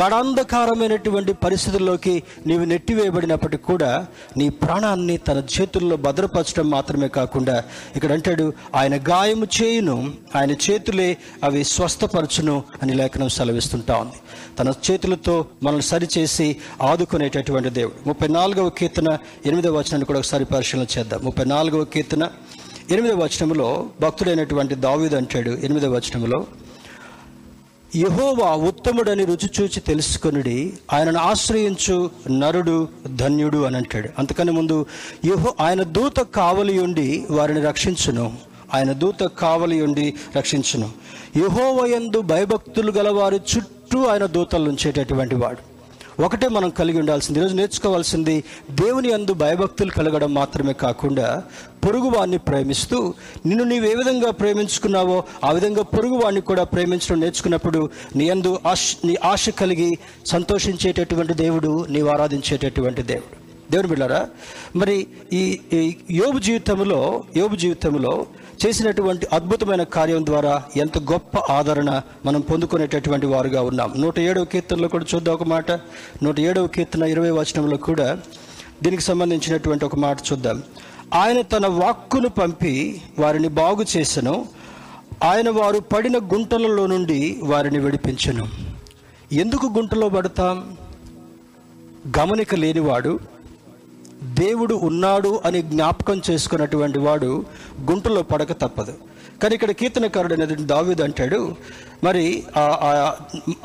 [0.00, 3.90] గడాంధకారమైనటువంటి పరిస్థితుల్లోకి నీవు నెట్టివేయబడినప్పటికీ కూడా
[4.36, 7.56] నీ ప్రాణాన్ని తన చేతుల్లో భద్రపరచడం మాత్రమే కాకుండా
[7.96, 9.96] ఇక్కడ అంటాడు ఆయన గాయము చేయును
[10.36, 14.18] ఆయన చేతులే అవి స్వస్థపరచును అని లేఖనం సెలవిస్తుంటా ఉంది.
[14.58, 18.08] తన చేతులతో మనల్ని సరిచేసి ఆదుకునేటటువంటి దేవుడు.
[18.08, 21.20] ముప్పై నాలుగవ కీర్తన ఎనిమిదవ వచనాన్ని కూడా ఒకసారి పరిశీలన చేద్దాం.
[21.24, 22.15] ముప్పై నాలుగవ కీర్తన
[22.90, 26.46] ఎనిమిదవ వచనంలో భక్తుడైనటువంటి దావీదు అంటాడు ఎనిమిదవ వచనంలో
[27.96, 34.08] యహోవా ఉత్తముడని రుచి చూచి తెలుసుకొనుడి ఆయనను ఆశ్రయించు నరుడు ధన్యుడు అని అంటాడు.
[34.18, 34.86] అంతకని ముందు
[35.24, 38.32] యహో ఆయన దూత కావలి ఉండి వారిని రక్షించును.
[38.74, 40.90] ఆయన దూత కావలి ఉండి రక్షించును.
[41.36, 45.75] యహోవయందు భయభక్తులు గలవారి చుట్టూ ఆయన దూతలు ఉంచేటటువంటి వాడు.
[46.20, 47.38] ఒకటే మనం కలిగి ఉండాల్సింది.
[47.38, 51.42] ఈరోజు నేర్చుకోవాల్సింది దేవుని అందు భయభక్తులు కలగడం మాత్రమే కాకుండా
[51.86, 53.14] పొరుగువాడిని ప్రేమిస్తూ
[53.46, 59.16] నిన్ను నీవు ఏ విధంగా ప్రేమించుకున్నావో ఆ విధంగా పొరుగువాడిని కూడా ప్రేమించడం నేర్చుకున్నప్పుడు నీ అందు ఆశ నీ
[59.24, 63.46] ఆశ కలిగి సంతోషించేటటువంటి దేవుడు నీవు ఆరాధించేటటువంటి దేవుడు.
[63.70, 64.28] దేవుని బిళ్ళారా
[64.76, 68.26] మరి ఈ ఈ యోబు జీవితంలో యోబు జీవితంలో
[68.66, 73.94] చేసినటువంటి అద్భుతమైన కార్యం ద్వారా ఎంత గొప్ప ఆదరణ మనం పొందుకునేటటువంటి వారుగా ఉన్నాం.
[73.96, 75.70] నూట ఏడవ కీర్తనలో కూడా చూద్దాం ఒక మాట.
[76.22, 78.18] నూట ఏడవ కీర్తన ఇరవై వచనంలో కూడా
[78.82, 80.62] దీనికి సంబంధించినటువంటి ఒక మాట చూద్దాం.
[81.14, 84.46] ఆయన తన వాక్కును పంపి వారిని బాగు చేసెను.
[85.24, 88.48] ఆయన వారు పడిన గుంటలలో నుండి వారిని విడిపించను.
[89.32, 90.76] ఎందుకు గుంటలో పడతాం?
[92.18, 93.20] గమనిక లేనివాడు
[94.22, 97.44] దేవుడు ఉన్నాడు అని జ్ఞాపకం చేసుకున్నటువంటి వాడు
[97.90, 98.94] గుంటలో పడక తప్పదు.
[99.42, 101.56] కానీ ఇక్కడ కీర్తనకారుడు అనేది దావీదు అంటాడు
[102.04, 103.14] మరి ఆ- ఆ-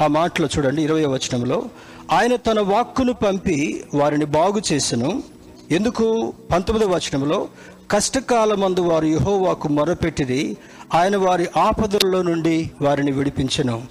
[0.01, 1.63] ఆ మాటలో చూడండి ఇరవై వచనంలో
[2.11, 5.23] ఆయన తన వాక్కును పంపి వారిని బాగు చేసెను.
[5.71, 6.33] ఎందుకు?
[6.51, 7.47] పంతొమ్మిదవ వచనంలో
[7.91, 10.57] కష్టకాలమందు వారు యహోవాకు మొరపెట్టిది
[10.93, 13.81] ఆయన వారి ఆపదల్లో నుండి వారిని విడిపించను.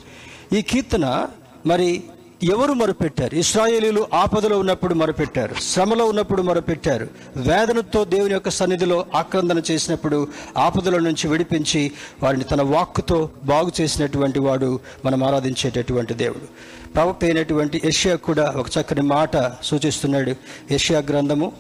[0.53, 1.27] ఈ కీర్తన
[1.67, 2.05] మరి
[2.43, 3.35] ఎవరు మొరపెట్టారు?
[3.35, 5.55] ఇస్రాయేలీలు ఆపదలో ఉన్నప్పుడు మొరపెట్టారు.
[5.55, 7.09] శ్రమలో ఉన్నప్పుడు మొరపెట్టారు.
[7.37, 14.81] వేదనతో దేవుని యొక్క సన్నిధిలో ఆక్రందన చేసినప్పుడు ఆపదల నుంచి విడిపించి వారిని తన వాక్కుతో బాగు చేసినటువంటి వాడు
[15.05, 16.47] మనం ఆరాధించేటటువంటి దేవుడు.
[16.93, 20.35] ప్రవక్త అయినటువంటి ఏషియా కూడా ఒక చక్కని మాట సూచిస్తున్నాడు.
[20.71, 21.53] ఏషియా గ్రంథము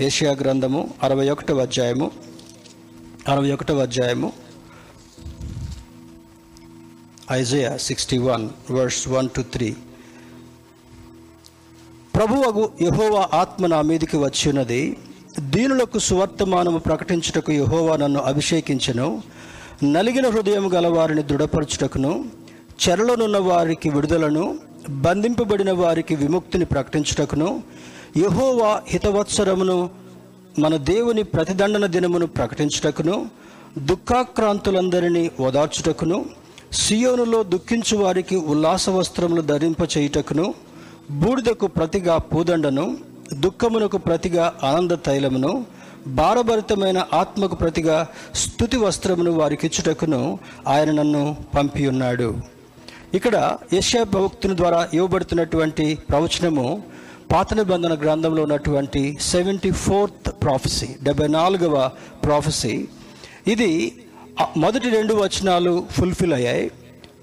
[0.00, 2.10] ఏషియా గ్రంథము అరవై ఒకటవ అధ్యాయము
[3.28, 4.32] అరవై ఒకటవ అధ్యాయము
[7.32, 9.76] Isaiah sixty one verse one two three.
[12.14, 14.96] ప్రభువగు యహోవా ఆత్మ నా మీదికి వచ్చినది.
[15.40, 19.22] దీనులకు సువర్తమానము ప్రకటించుటకు యహోవా నన్ను అభిషేకించను.
[19.84, 22.24] నలిగిన హృదయం గల వారిని దృఢపరచుటకును.
[22.88, 24.58] చెరలోనున్న వారికి విడుదలను.
[24.90, 27.62] బంధింపబడిన వారికి విముక్తిని ప్రకటించుటకును.
[28.16, 29.90] యహోవా హితవత్సరమును
[30.58, 33.26] మన దేవుని ప్రతిదండన దినమును ప్రకటించుటకును.
[33.78, 36.24] దుఃఖాక్రాంతులందరినీ ఓదార్చుటకును.
[36.72, 40.54] సియోనులో దుఃఖించు వారికి ఉల్లాస వస్త్రములు ధరింప చేయుటకును
[41.10, 42.96] బూడిదకు ప్రతిగా పూదండను
[43.32, 45.66] దుఃఖమునకు ప్రతిగా ఆనంద తైలమును
[46.06, 50.38] భారభరితమైన ఆత్మకు ప్రతిగా స్థుతి వస్త్రమును వారికిచ్చుటకును
[50.68, 52.34] ఆయన నన్ను పంపి ఉన్నాడు
[53.14, 56.66] ఇక్కడ యశ్యా భక్తుని ద్వారా ఇవ్వబడుతున్నటువంటి ప్రవచనము
[57.32, 61.90] పాత నిబంధన గ్రంథంలో ఉన్నటువంటి సెవెంటీ ఫోర్త్ ప్రాఫెసీ డెబ్బై నాలుగవ
[62.24, 62.74] ప్రాఫెసీ
[63.46, 63.70] ఇది
[64.56, 66.70] మొదటి రెండు వచనాలు ఫుల్ఫిల్ అయ్యాయి.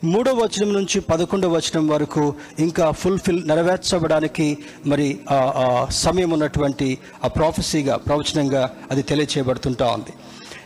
[0.04, 7.96] మూడో వచనం నుంచి పదకొండో వచనం వరకు ఇంకా ఫుల్ఫిల్ నెరవేర్చబడానికి మరి ఆ సమయం ఉన్నటువంటి ఆ ప్రాఫెసీగా
[7.98, 10.14] ప్రవచనంగా అది తెలియచేయబడుతుంటా ఉంది.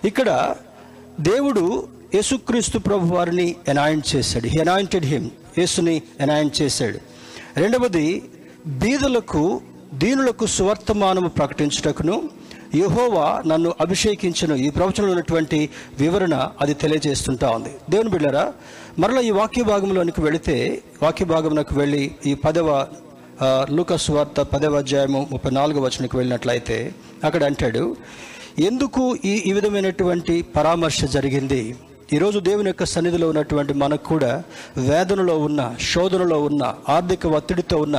[0.08, 0.56] ఇక్కడ
[1.20, 4.48] దేవుడు యేసుక్రీస్తు ప్రభు వారిని ఎనాయింట్ చేశాడు.
[4.48, 7.00] హీ అనాయింటెడ్ హిమ్ యేసుని ఎనాయింట్ చేశాడు.
[7.60, 8.24] రెండవది
[8.68, 9.62] బీదలకు
[9.94, 12.30] దీనులకు సువర్తమానము ప్రకటించుటకును
[12.76, 14.56] యహోవా నన్ను అభిషేకించను.
[14.56, 15.60] ఈ ప్రవచనంలో ఉన్నటువంటి
[16.00, 17.70] వివరణ అది తెలియజేస్తుంటా ఉంది.
[17.90, 18.44] దేవుని బిళ్ళరా
[19.00, 20.56] మరలా ఈ వాక్య భాగంలోనికి వెళితే
[21.04, 22.70] వాక్య భాగంలోకి వెళ్ళి ఈ పదవ
[23.42, 26.78] ఆ, లూకస్ వార్త పదవ అధ్యాయము ముప్పై నాలుగో వచనకు వెళ్ళినట్లయితే
[27.24, 27.82] అక్కడ అంటాడు
[28.60, 31.64] ఎందుకు ఈ ఈ విధమైనటువంటి పరామర్శ జరిగింది?
[32.12, 34.44] ఈరోజు దేవుని యొక్క సన్నిధిలో ఉన్నటువంటి మనకు కూడా
[34.78, 37.98] వేదనలో ఉన్న శోధనలో ఉన్న ఆర్థిక ఒత్తిడితో ఉన్న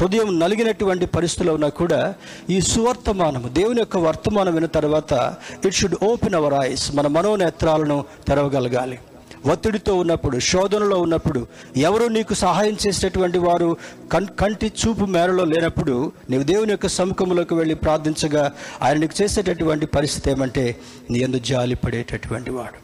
[0.00, 2.14] హృదయం నలిగినటువంటి పరిస్థితిలో ఉన్నా కూడా
[2.50, 8.98] ఈ సువర్తమానము దేవుని యొక్క వర్తమానం విన్న తర్వాత it should open our eyes మన మనోనేత్రాలను తెరవగలగాలి.
[9.46, 13.76] ఒత్తిడితో ఉన్నప్పుడు శోధనలో ఉన్నప్పుడు ఎవరు నీకు సహాయం చేసేటటువంటి వారు
[14.12, 20.30] కం కంటి చూపు మేరలో లేనప్పుడు నీవు దేవుని యొక్క సముఖంలోకి వెళ్ళి ప్రార్థించగా ఆయన నీకు చేసేటటువంటి పరిస్థితి
[20.30, 20.76] ఏమంటే
[21.10, 22.83] నీ ఎందు జాలి పడేటటువంటి వాడు.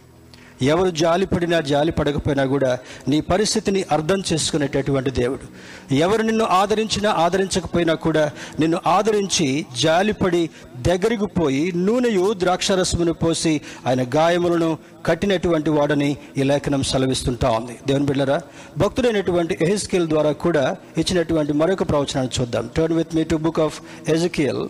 [0.63, 5.47] ఎవరు జాలి పడినా జాలి పడకపోయినా కూడా నీ పరిస్థితిని అర్థం చేసుకునేటటువంటి దేవుడు.
[5.95, 14.79] ఎవరు నిన్ను ఆదరించినా ఆదరించకపోయినా కూడా నిన్ను ఆదరించి జాలిపడి దగ్గరికి పోయి నూనెయు ద్రాక్షరసమును పోసి ఆయన గాయములను
[15.07, 17.79] కట్టినటువంటి వాడని ఈ లేఖనం సెలవిస్తుంటా ఉంది.
[17.87, 18.41] దేవుని బిళ్ళరా
[18.79, 22.71] భక్తుడైనటువంటి ఎహెస్కేల్ ద్వారా కూడా ఇచ్చినటువంటి మరొక ప్రవచనాన్ని చూద్దాం.
[22.77, 24.69] Turn with me to book of Ezekiel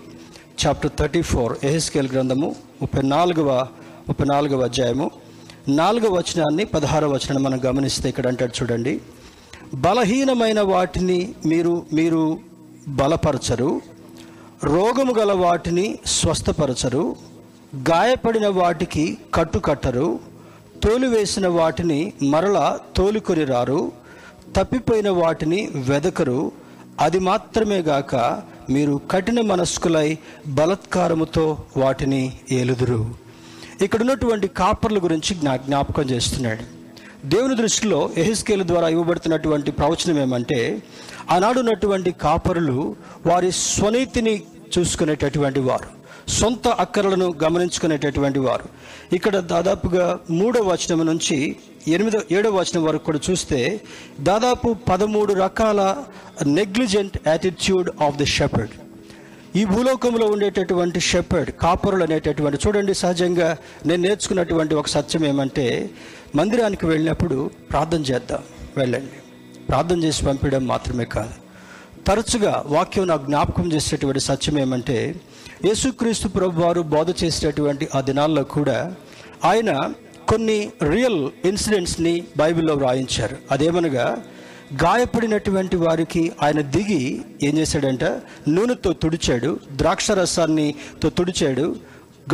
[0.67, 3.67] chapter thirty four ఎహెస్కేల్ గ్రంథము ముప్పై నాలుగవ
[4.09, 5.11] ముప్పై నాలుగవ అధ్యాయము.
[5.69, 9.01] నాలుగో వచనాన్ని పదహార వచనాన్ని మనం గమనిస్తే ఇక్కడ అంటాడు చూడండి.
[9.75, 12.39] బలహీనమైన వాటిని మీరు మీరు
[12.89, 13.81] బలపరచరు.
[14.65, 17.17] రోగము గల వాటిని స్వస్థపరచరు.
[17.77, 20.21] గాయపడిన వాటికి కట్టుకట్టరు
[20.85, 23.93] తోలివేసిన వాటిని మరల తోలుకొని రారు.
[24.57, 26.53] తప్పిపోయిన వాటిని వెదకరు.
[27.01, 33.30] అది మాత్రమే గాక మీరు కఠిన మనస్కులై బలత్కారముతో వాటిని ఏలుదురు.
[33.85, 36.65] ఇక్కడ ఉన్నటువంటి కాపర్ల గురించి జ్ఞా జ్ఞాపకం చేస్తున్నాడు.
[37.27, 40.59] దేవుని దృష్టిలో ఎహిస్కేల్ ద్వారా ఇవ్వబడుతున్నటువంటి ప్రవచనం ఏమంటే
[41.31, 44.43] ఆనాడు ఉన్నటువంటి కాపరులు వారి స్వనీతిని
[44.79, 45.89] చూసుకునేటటువంటి వారు
[46.31, 48.67] సొంత అక్కరలను గమనించుకునేటటువంటి వారు.
[49.17, 51.57] ఇక్కడ దాదాపుగా మూడో వచనం నుంచి
[51.89, 53.81] ఎనిమిదో ఏడో వచనం వరకు కూడా చూస్తే
[54.21, 55.81] దాదాపు పదమూడు రకాల
[56.47, 58.75] negligent attitude of the shepherd.
[59.57, 65.91] ఈ భూలోకంలో ఉండేటటువంటి షెపర్డ్ కాపరులు అనేటటువంటి చూడండి సహజంగా నేను నేర్చుకున్నటువంటి ఒక సత్యం ఏమంటే
[66.35, 68.39] మందిరానికి వెళ్ళినప్పుడు ప్రార్థన చేద్దాం
[68.77, 69.13] వెళ్ళండి.
[69.69, 71.31] ప్రార్థన చేసి పంపించడం మాత్రమే కాదు.
[72.05, 75.15] తరచుగా వాక్యం నాకు జ్ఞాపకం చేసేటువంటి సత్యం ఏమంటే
[75.65, 78.95] యేసుక్రీస్తు ప్రభు వారు బోధ చేసేటటువంటి ఆ దినాల్లో కూడా
[79.45, 79.93] ఆయన
[80.29, 83.37] కొన్ని రియల్ ఇన్సిడెంట్స్ని బైబిల్లో వ్రాయించారు.
[83.51, 84.23] అదేమనగా
[84.73, 88.05] గాయపడినటువంటి వారికి ఆయన దిగి ఏం చేశాడంట?
[88.49, 91.77] నూనెతో తుడిచాడు ద్రాక్ష రసాన్నితో తుడిచాడు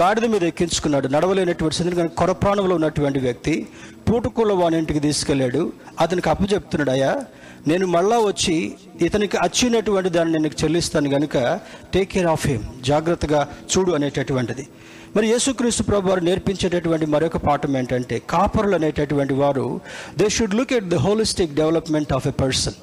[0.01, 1.09] గాడిద మీద ఎక్కించుకున్నాడు.
[1.09, 3.67] నడవలేనటువంటి స్థితిని కొర ప్రాణంలో ఉన్నటువంటి వ్యక్తి
[4.09, 5.73] పూటుకూల వాని ఇంటికి తీసుకెళ్ళాడు.
[6.01, 7.25] అతనికి అప్పచెప్తున్నాడు అయ్యా
[7.69, 11.61] నేను మళ్ళా వచ్చి ఇతనికి అచ్చినటువంటి దాన్ని నేను చెల్లిస్తాను కనుక
[11.95, 14.69] టేక్ కేర్ ఆఫ్ హిమ్ జాగ్రత్తగా చూడు అనేటటువంటిది.
[15.17, 19.81] మరి యేసుక్రీస్తు ప్రభు వారు నేర్పించేటటువంటి మరొక పాఠం ఏంటంటే కాపరులు అనేటటువంటి వారు
[20.19, 22.75] they should look at the holistic development of a person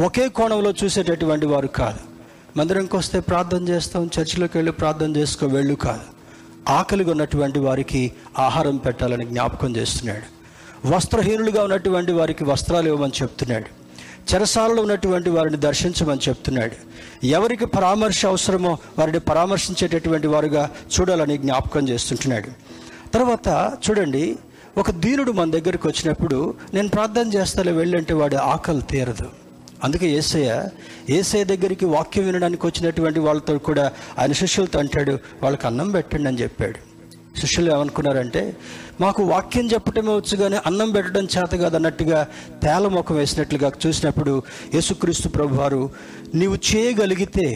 [0.00, 1.98] ఒకే కోణంలో చూసేటటువంటి వారు కాదు.
[2.58, 6.06] మందిరంకి వస్తే ప్రార్థన చేస్తాం చర్చిలోకి వెళ్ళి ప్రార్థన చేసుకో వెళ్ళు కాదు.
[6.68, 10.26] ఆకలిగా ఉన్నటువంటి వారికి ఆహారం పెట్టాలని జ్ఞాపకం చేస్తున్నాడు.
[10.88, 13.79] వస్త్రహీనులుగా ఉన్నటువంటి వారికి వస్త్రాలు ఇవ్వమని చెప్తున్నాడు.
[14.34, 16.76] చెరసాలలో ఉన్నటువంటి వారిని దర్శించమని చెప్తున్నాడు.
[17.26, 22.48] ఎవరికి పరామర్శ అవసరమో వారిని పరామర్శించేటటువంటి వారుగా చూడాలని జ్ఞాపకం చేస్తుంటున్నాడు.
[23.10, 24.36] తర్వాత చూడండి
[24.78, 29.28] ఒక దీనుడు మన దగ్గరికి వచ్చినప్పుడు నేను ప్రార్థన చేస్తాను వెళ్ళంటే వాడి ఆకలి తీరదు.
[29.84, 30.68] అందుకే ఏసయ్య
[31.10, 36.90] ఏసయ్య దగ్గరికి వాక్యం వినడానికి వచ్చినటువంటి వాళ్ళతో కూడా ఆయన శిష్యులతో అంటాడు వాళ్ళకి అన్నం పెట్టండి అని చెప్పాడు.
[37.40, 38.56] శిష్యులు ఏమనుకున్నారంటే
[39.00, 42.18] మాకు వాక్యం చెప్పటమే వచ్చు కానీ అన్నం పెట్టడం చేత కాదన్నట్టుగా
[42.64, 44.32] తేలముఖం వేసినట్లుగా చూసినప్పుడు
[44.74, 45.82] యేసుక్రీస్తు ప్రభు వారు
[46.40, 47.46] నీవు చేయగలిగితే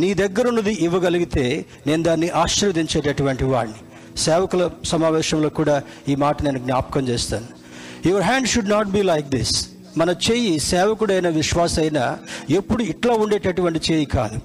[0.00, 1.44] నీ దగ్గరున్నది ఇవ్వగలిగితే
[1.86, 3.80] నేను దాన్ని ఆశీర్వదించేటటువంటి వాడిని
[4.26, 5.76] సేవకుల సమావేశంలో కూడా
[6.08, 7.48] ఈ మాట నేను జ్ఞాపకం చేస్తాను.
[8.08, 9.54] Your hand should not be like this
[10.00, 11.98] మన చేయి సేవకుడైన విశ్వాసైన
[12.58, 14.38] ఎప్పుడు ఇట్లా ఉండేటటువంటి చేయి కాదు.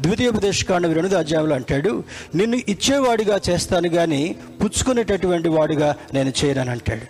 [0.00, 7.06] ద్వితీయోపదేశకాండ రెండు అధ్యాయంలో అంటాడు నిన్ను ఇచ్చేవాడిగా చేస్తాను కానీ పుచ్చుకునేటటువంటి వాడిగా నేను చేయనని అంటాడు.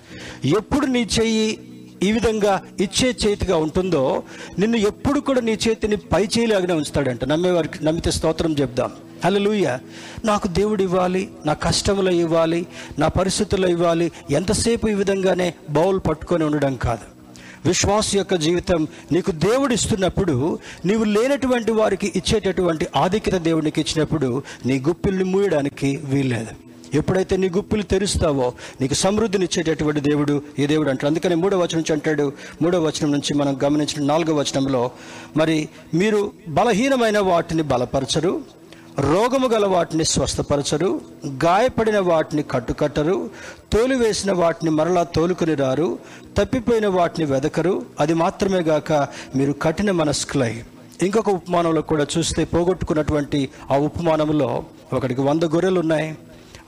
[0.46, 1.58] ఎప్పుడు నీ చెయ్యి
[2.02, 4.22] ఈ విధంగా ఇచ్చే చేతిగా ఉంటుందో
[4.58, 7.24] నిన్ను ఎప్పుడు కూడా నీ చేతిని పై చేయలాగానే ఉంచుతాడంట.
[7.24, 8.90] నమ్మేవారికి నమ్మితే స్తోత్రం చెప్దాం.
[9.24, 9.80] హల్లెలూయా.
[10.24, 12.66] నాకు దేవుడు ఇవ్వాలి నా కష్టములు ఇవ్వాలి
[12.98, 17.17] నా పరిస్థితుల్లో ఇవ్వాలి ఎంతసేపు ఈ విధంగానే బౌల్ పట్టుకొని ఉండడం కాదు.
[17.66, 25.24] విశ్వాస యొక్క జీవితం నీకు దేవుడు ఇస్తున్నప్పుడు నీవు లేనటువంటి వారికి ఇచ్చేటటువంటి ఆధిక్యత దేవునికి ఇచ్చినప్పుడు నీ గుప్పిల్ని
[25.24, 26.48] మూయడానికి వీల్లేదు.
[26.94, 31.10] ఎప్పుడైతే నీ గుప్పిలు తెరుస్తావో నీకు సమృద్ధిని ఇచ్చేటటువంటి దేవుడు ఈ దేవుడు అంటాడు.
[31.10, 32.32] అందుకని మూడో వచనం నుంచి అంటాడు.
[32.62, 34.90] మూడో వచనం నుంచి మనం గమనించిన నాలుగో వచనంలో
[35.36, 38.57] మరి మీరు బలహీనమైన వాటిని బలపరచరు
[39.00, 43.30] రోగము గల వాటిని స్వస్థపరచరు గాయపడిన వాటిని కట్టుకట్టరు
[43.72, 45.98] తోలివేసిన వాటిని మరలా తోలుకుని రారు
[46.38, 47.86] తప్పిపోయిన వాటిని వెదకరు.
[48.00, 48.92] అది మాత్రమే గాక
[49.36, 50.62] మీరు కఠిన మనస్కులై.
[51.02, 56.18] ఇంకొక ఉపమానంలో కూడా చూస్తే పోగొట్టుకున్నటువంటి ఆ ఉపమానంలో ఒకడికి వంద గొర్రెలు ఉన్నాయి.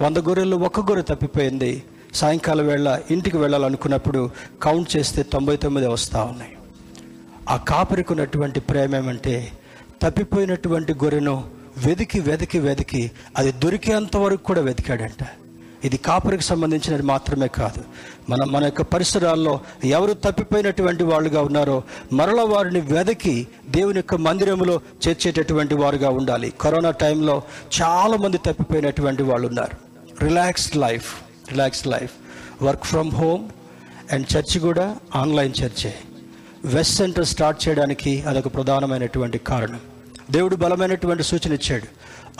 [0.02, 1.82] వంద గొర్రెలు ఒక్క గొర్రె తప్పిపోయింది.
[2.14, 4.30] సాయంకాలం వేళ ఇంటికి వెళ్ళాలనుకున్నప్పుడు
[4.62, 6.52] కౌంట్ చేస్తే తొంభై తొమ్మిది వస్తూ ఉన్నాయి.
[7.48, 9.52] ఆ కాపరికి ఉన్నటువంటి ప్రేమ ఏమంటే
[10.02, 15.26] తప్పిపోయినటువంటి గొర్రెను వెతికి వెతికి వెతికి అది దొరికేంత వరకు కూడా వెతికాడంట.
[15.84, 17.84] ఇది కాపరికి సంబంధించినది మాత్రమే కాదు.
[18.30, 25.74] మన మన యొక్క పరిసరాల్లో ఎవరు తప్పిపోయినటువంటి వాళ్ళుగా ఉన్నారో మరల వారిని వెదకి దేవుని యొక్క మందిరంలో చేర్చేటటువంటి
[25.74, 26.52] వారుగా ఉండాలి.
[26.60, 27.42] కరోనా టైంలో
[27.82, 29.76] చాలామంది తప్పిపోయినటువంటి వాళ్ళు ఉన్నారు.
[30.24, 31.14] Relaxed life
[31.50, 32.10] relaxed life.
[32.62, 33.48] Work from home
[34.12, 35.94] and church కూడా ఆన్లైన్ చర్చే.
[36.64, 39.80] వెస్ట్ సెంటర్ స్టార్ట్ చేయడానికి అదొక ప్రధానమైనటువంటి కారణం.
[40.30, 41.86] దేవుడు బలమైనటువంటి సూచన ఇచ్చాడు.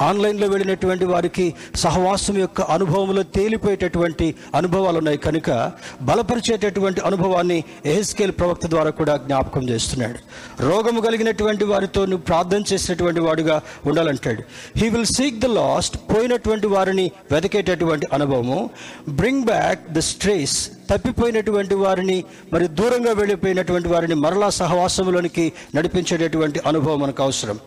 [0.01, 5.73] ఆన్లైన్లో వెళ్ళినటువంటి వారికి సహవాసం యొక్క అనుభవంలో తేలిపోయేటటువంటి అనుభవాలు ఉన్నాయి కనుక
[6.03, 10.19] బలపరిచేటటువంటి అనుభవాన్ని ఎహెస్కేల్ ప్రవక్త ద్వారా కూడా జ్ఞాపకం చేస్తున్నాడు.
[10.63, 14.43] రోగము కలిగినటువంటి వారితో నువ్వు ప్రార్థన చేసినటువంటి వాడుగా ఉండాలంటాడు.
[14.77, 18.71] He will seek the lost పోయినటువంటి వారిని వెతికేటటువంటి అనుభవము.
[19.09, 27.23] బ్రింగ్ బ్యాక్ ద స్ట్రేస్ తప్పిపోయినటువంటి వారిని మరి దూరంగా వెళ్ళిపోయినటువంటి వారిని మరలా సహవాసంలోనికి నడిపించేటటువంటి అనుభవం మనకు
[27.23, 27.59] అవసరం.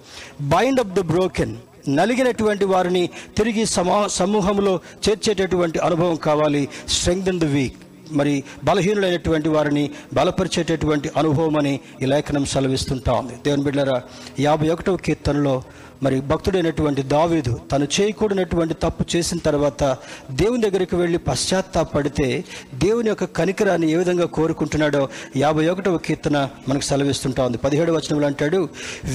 [0.41, 1.55] బైండ్ అప్ ద బ్రోకెన్
[1.89, 6.69] నలిగినటువంటి వారిని తిరిగి సమా సమూహంలో చేర్చేటటువంటి అనుభవం కావాలి.
[6.87, 7.75] స్ట్రెంగ్త్ ద వీక్
[8.11, 13.33] మరి బలహీనులైనటువంటి వారిని బలపరిచేటటువంటి అనుభవం అని ఈ లేఖనం సెలవిస్తుంటా ఉంది.
[13.33, 14.01] దేవుని బిడ్డరా
[14.39, 15.63] యాభై ఒకటవ కీర్తనలో
[16.03, 19.97] మరి భక్తుడైనటువంటి దావీదు తను చేయకూడనటువంటి తప్పు చేసిన తర్వాత
[20.31, 22.43] దేవుని దగ్గరికి వెళ్ళి పశ్చాత్తాపడితే
[22.73, 27.57] దేవుని యొక్క కనికరాన్ని ఏ విధంగా కోరుకుంటున్నాడో యాభై ఒకటవ కీర్తన మనకు సెలవిస్తుంటా ఉంది.
[27.57, 28.69] పదిహేడు వచనంలో అంటాడు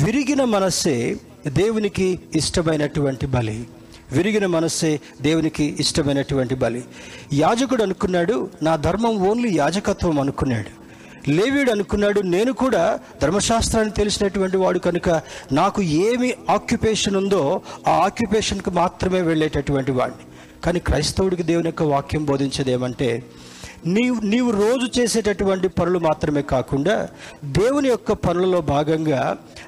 [0.05, 3.69] విరిగిన మనస్సే దేవునికి ఇష్టమైనటువంటి బలి.
[4.13, 6.85] విరిగిన మనస్సే దేవునికి ఇష్టమైనటువంటి బలి.
[7.35, 10.79] యాజకుడు అనుకున్నాడు నా ధర్మం ఓన్లీ యాజకత్వం అనుకున్నాడు.
[11.31, 15.23] లేవీడు అనుకున్నాడు నేను కూడా ధర్మశాస్త్రాన్ని తెలిసినటువంటి వాడు కనుక
[15.53, 20.25] నాకు ఏమి ఆక్యుపేషన్ ఉందో ఆ ఆక్యుపేషన్కి మాత్రమే వెళ్ళేటటువంటి వాడిని.
[20.65, 23.23] కానీ క్రైస్తవుడికి దేవుని యొక్క వాక్యం బోధించేది ఏమంటే
[23.95, 26.95] నీవు నీవు రోజు చేసేటటువంటి పనులు మాత్రమే కాకుండా
[27.45, 29.21] దేవుని యొక్క పనులలో భాగంగా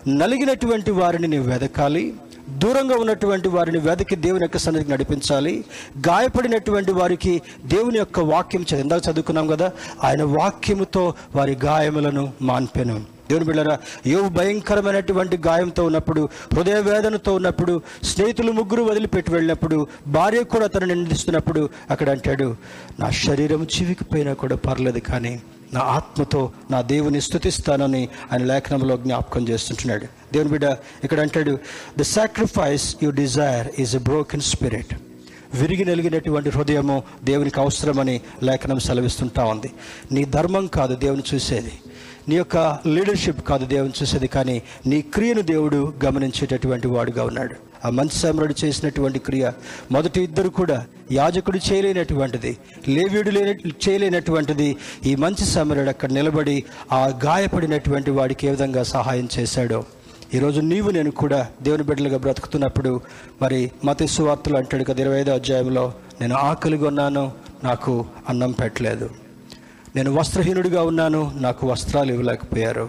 [0.08, 2.14] నలిగినటువంటి వారిని నీవు వెదకాలి
[2.58, 5.64] దూరంగా ఉన్నటువంటి వారిని వెదకి దేవుని యొక్క సన్నిధికి నడిపించాలి
[6.08, 9.68] గాయపడినటువంటి వారికి దేవుని యొక్క వాక్యం ఇందాక చదువుకున్నాం కదా
[10.04, 12.96] ఆయన వాక్యముతో వారి గాయములను మాన్పెను.
[13.30, 16.22] దేవుని బిళ్ళరా యోగు భయంకరమైనటువంటి గాయంతో ఉన్నప్పుడు
[16.54, 22.48] హృదయ వేదనతో ఉన్నప్పుడు స్నేహితులు ముగ్గురు వదిలిపెట్టి వెళ్ళినప్పుడు భార్య కూడా అతను నిందిస్తున్నప్పుడు అక్కడ అంటాడు
[23.00, 25.34] నా శరీరం చివికిపోయినా కూడా పర్లేదు కానీ
[25.72, 26.40] నా ఆత్మతో
[26.70, 28.00] నా దేవుని స్థుతిస్తానని
[28.32, 30.06] ఆయన లేఖనంలో జ్ఞాపకం చేస్తుంటున్నాడు.
[30.32, 30.64] దేవుని బిడ్డ
[31.04, 31.52] ఇక్కడ అంటాడు
[31.98, 34.94] the sacrifice you desire is a broken spirit
[35.54, 39.70] విరిగి నలిగినటువంటి హృదయము దేవునికి అవసరమని లేఖనం సెలవిస్తుంటా ఉంది.
[40.12, 41.72] నీ ధర్మం కాదు దేవుని చూసేది.
[42.28, 47.54] నీ యొక్క లీడర్షిప్ కాదు దేవుని చూసేది కానీ నీ క్రియను దేవుడు గమనించేటటువంటి వాడుగా ఉన్నాడు.
[47.84, 49.52] ఆ మంచి సమరుడు చేసినటువంటి క్రియ
[49.92, 53.54] మొదటి ఇద్దరు కూడా యాజకుడు చేయలేనటువంటిది లేవ్యుడు లేని
[53.88, 59.84] చేయలేనటువంటిది ఈ మంచి సమరుడు అక్కడ నిలబడి ఆ గాయపడినటువంటి వాడికి ఏ విధంగా సహాయం చేశాడో.
[60.34, 63.00] ఈరోజు నీవు నేను కూడా దేవుని బిడ్డలుగా బ్రతుకుతున్నప్పుడు
[63.42, 67.32] మరి మతేసు వార్తలు అంటాడు కదా ఇరవై ఐదో అధ్యాయంలో నేను ఆకలిగా ఉన్నాను
[67.64, 69.10] నాకు అన్నం పెట్టలేదు.
[69.96, 72.88] నేను వస్త్రహీనుడిగా ఉన్నాను నాకు వస్త్రాలు ఇవ్వలేకపోయారు.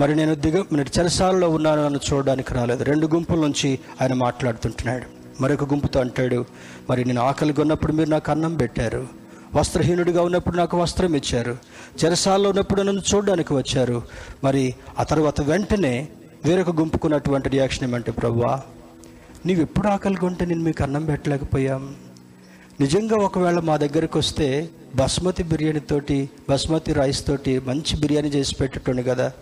[0.00, 2.84] మరి నేను దిగ నేను చెరసాలలో ఉన్నాను నన్ను చూడడానికి రాలేదు.
[2.84, 5.02] రెండు గుంపుల నుంచి ఆయన మాట్లాడుతుంటున్నాడు.
[5.42, 6.44] మరొక గుంపుతో అంటాడు
[6.90, 9.06] మరి నేను ఆకలిగా ఉన్నప్పుడు మీరు నాకు అన్నం పెట్టారు.
[9.54, 11.56] వస్త్రహీనుడిగా ఉన్నప్పుడు నాకు వస్త్రం ఇచ్చారు.
[12.04, 14.02] చెరసాలలో ఉన్నప్పుడు నన్ను చూడడానికి వచ్చారు.
[14.44, 16.08] మరి ఆ తర్వాత వెంటనే
[16.44, 18.60] వేరొక గుంపుకున్నటువంటి రియాక్షన్ ఏమంటే ప్రవ్వా
[19.46, 21.94] నీవు ఎప్పుడు ఆకలిగా ఉంటే నేను మీకు అన్నం పెట్టలేకపోయాం.
[22.80, 29.32] నిజంగా ఒకవేళ మా దగ్గరకు వస్తే బస్మతి బిర్యానీతోటి బస్మతి రైస్ తోటి మంచి బిర్యానీ చేసి పెట్టేటోని కదా.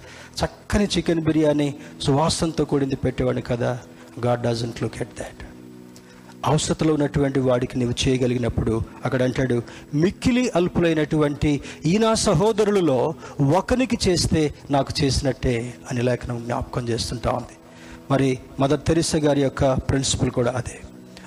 [0.44, 3.78] చక్కని చికెన్ బిర్యానీ సువాసనతో కూడింది పెట్టేవాడిని కదా.
[4.26, 5.46] God doesn't look at that.
[6.46, 9.62] అవసరతలో ఉన్నటువంటి వాడికి నీవు చేయగలిగినప్పుడు అక్కడ అంటాడు
[9.94, 13.14] మిక్కిలి అల్పులైనటువంటి ఈ నా సహోదరులలో
[13.56, 17.56] ఒకనికి చేస్తే నాకు చేసినట్టే అని లేఖనం జ్ఞాపకం చేస్తుంటా ఉంది.
[18.10, 20.80] మరి మదర్ తెరిస గారి యొక్క ప్రిన్సిపల్ కూడా అదే.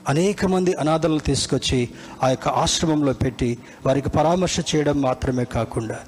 [0.08, 1.90] అనేక మంది అనాథలను తీసుకొచ్చి
[2.24, 6.00] ఆ యొక్క ఆశ్రమంలో పెట్టి వారికి పరామర్శ చేయడం మాత్రమే కాకుండా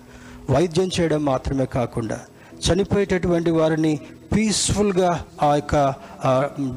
[0.49, 2.19] వైద్యం చేయడం మాత్రమే కాకుండా
[2.65, 3.99] చనిపోయేటటువంటి వారిని
[4.35, 5.75] పీస్ఫుల్గా ఆ యొక్క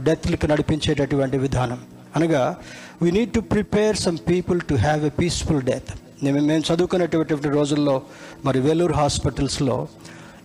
[0.03, 1.81] డెత్లకు నడిపించేటటువంటి విధానం.
[2.17, 2.57] అనగా
[3.03, 5.91] we need to prepare some people to have a peaceful death
[6.25, 8.03] మేము మేము చదువుకునేటటువంటి రోజుల్లో
[8.45, 9.89] మరి వేలూరు హాస్పిటల్స్లో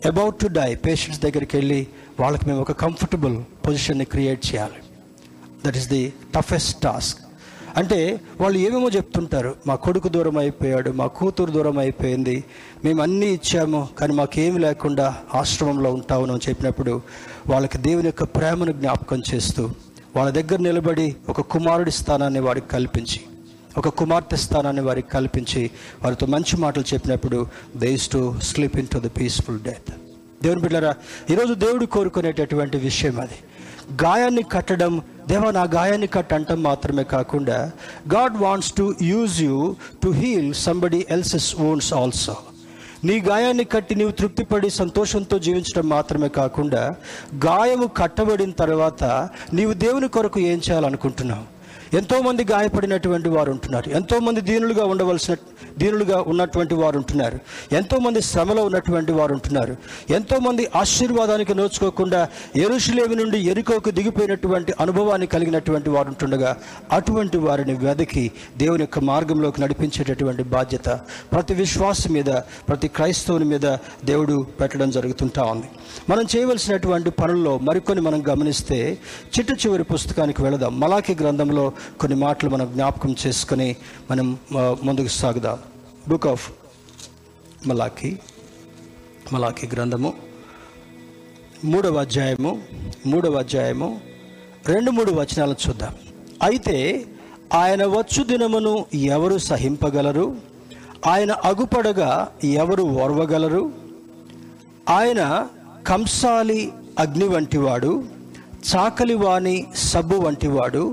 [0.05, 1.87] అబౌట్ టు డై పేషెంట్స్ దగ్గరికి వెళ్ళి
[2.19, 4.79] వాళ్ళకి మేము ఒక కంఫర్టబుల్ పొజిషన్ని క్రియేట్ చేయాలి.
[5.65, 6.03] That is the
[6.35, 7.19] toughest task
[7.77, 7.97] అంటే
[8.41, 12.35] వాళ్ళు ఏమేమో చెప్తుంటారు మా కొడుకు దూరం అయిపోయాడు మా కూతురు దూరం అయిపోయింది
[12.85, 16.93] మేము అన్నీ ఇచ్చాము కానీ మాకేమి లేకుండా ఆశ్రమంలో ఉంటామని అని చెప్పినప్పుడు
[17.49, 19.65] వాళ్ళకి దేవుని యొక్క ప్రేమను జ్ఞాపకం చేస్తూ
[20.15, 23.21] వాళ్ళ దగ్గర నిలబడి ఒక కుమారుడి స్థానాన్ని వారికి కల్పించి
[23.77, 25.63] ఒక కుమార్తె స్థానాన్ని వారికి కల్పించి
[26.03, 27.39] వారితో మంచి మాటలు చెప్పినప్పుడు
[27.77, 29.91] this to sleep into the peaceful death
[30.45, 30.93] దేవుని బిడ్డరా
[31.29, 33.37] ఈరోజు దేవుడు కోరుకునేటటువంటి విషయం అది.
[34.03, 34.93] గాయాన్ని కట్టడం
[35.27, 37.57] దేవా నా గాయాన్ని కట్ అంటం మాత్రమే కాకుండా
[38.13, 39.57] God wants to use you
[40.03, 42.35] to heal somebody else's owns also
[43.03, 46.83] నీ గాయాన్ని కట్టి నీవు తృప్తిపడి సంతోషంతో జీవించడం మాత్రమే కాకుండా
[47.45, 49.03] గాయము కట్టబడిన తర్వాత
[49.53, 51.54] నీవు దేవుని కొరకు ఏం చేయాలనుకుంటున్నావు?
[51.95, 53.89] ఎంతోమంది గాయపడినటువంటి వారు ఉంటున్నారు.
[53.89, 55.35] ఎంతోమంది దీనులుగా ఉండవలసిన
[55.77, 57.39] దీనులుగా ఉన్నటువంటి వారు ఉంటున్నారు.
[57.71, 59.75] ఎంతోమంది శ్రమలో ఉన్నటువంటి వారు ఉంటున్నారు.
[60.09, 66.57] ఎంతోమంది ఆశీర్వాదానికి నోచుకోకుండా ఎరుషులేవి నుండి ఎరుకోకు దిగిపోయినటువంటి అనుభవాన్ని కలిగినటువంటి వారు ఉంటుండగా
[66.91, 70.85] అటువంటి వారిని వెదకి దేవుని యొక్క మార్గంలోకి నడిపించేటటువంటి బాధ్యత
[71.33, 72.25] ప్రతి విశ్వాసం మీద
[72.69, 75.65] ప్రతి క్రైస్తవుని మీద దేవుడు పెట్టడం జరుగుతుంటా ఉంది.
[76.09, 78.97] మనం చేయవలసినటువంటి పనుల్లో మరికొన్ని మనం గమనిస్తే
[79.39, 80.79] చిట్ట చివరి పుస్తకానికి వెళదాం.
[80.79, 83.75] మలాకి గ్రంథంలో కొన్ని మాటలు మనం జ్ఞాపకం చేసుకొని
[84.11, 84.27] మనం
[84.83, 85.59] ముందుకు సాగుదాం.
[86.09, 86.45] బుక్ ఆఫ్
[87.67, 88.11] మలాకి
[89.33, 90.13] మలాకి గ్రంథము
[91.65, 92.51] మూడవ అధ్యాయము
[93.05, 93.89] మూడవ అధ్యాయము
[94.67, 95.93] రెండు మూడు వచనాలు చూద్దాం.
[96.43, 96.77] అయితే
[97.53, 100.27] ఆయన వచ్చు దినమును ఎవరు సహింపగలరు?
[101.07, 102.11] ఆయన అగుపడగా
[102.43, 103.63] ఎవరు ఓర్వగలరు?
[104.89, 105.21] ఆయన
[105.87, 106.61] కంసాలి
[106.99, 107.91] అగ్ని వంటివాడు
[108.69, 110.83] చాకలివాణి సబ్బు వంటివాడు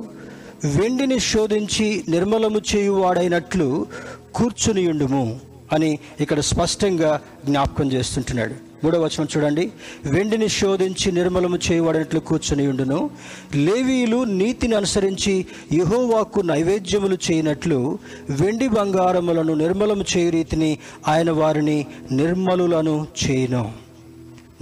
[0.65, 3.87] వెండిని శోధించి నిర్మలము చేయువాడైనట్లు
[4.35, 5.41] కూర్చునియుండుము
[5.73, 8.55] అని ఇక్కడ స్పష్టంగా జ్ఞాపకం చేస్తుంటున్నాడు.
[8.85, 9.73] మూడవ వచనం చూడండి.
[10.05, 13.11] వెండిని శోధించి నిర్మలము చేయబడినట్లు కూర్చునియుండును.
[13.55, 17.99] లేవీలు లేవీయులు నీతిని అనుసరించి యహోవాకు నైవేద్యములు చేయనట్లు
[18.31, 23.82] వెండి బంగారములను నిర్మలము చేయు రీతిని ఆయన వారిని నిర్మలులను చేయను.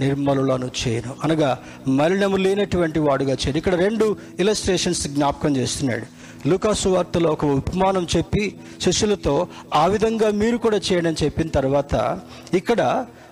[0.01, 1.13] నిర్మలులను చేయను.
[1.23, 1.49] అనగా
[1.87, 3.57] మలినము లేనటువంటి వాడుగా చేయను.
[3.57, 4.05] ఇక్కడ రెండు
[4.39, 6.05] ఇలస్ట్రేషన్స్ జ్ఞాపకం చేస్తున్నాడు.
[6.49, 8.43] లూకాసు వార్తలో ఒక ఉపమానం చెప్పి
[8.81, 9.33] శిష్యులతో
[9.73, 11.95] ఆ విధంగా మీరు కూడా చేయండి అని చెప్పిన తర్వాత
[12.53, 12.81] ఇక్కడ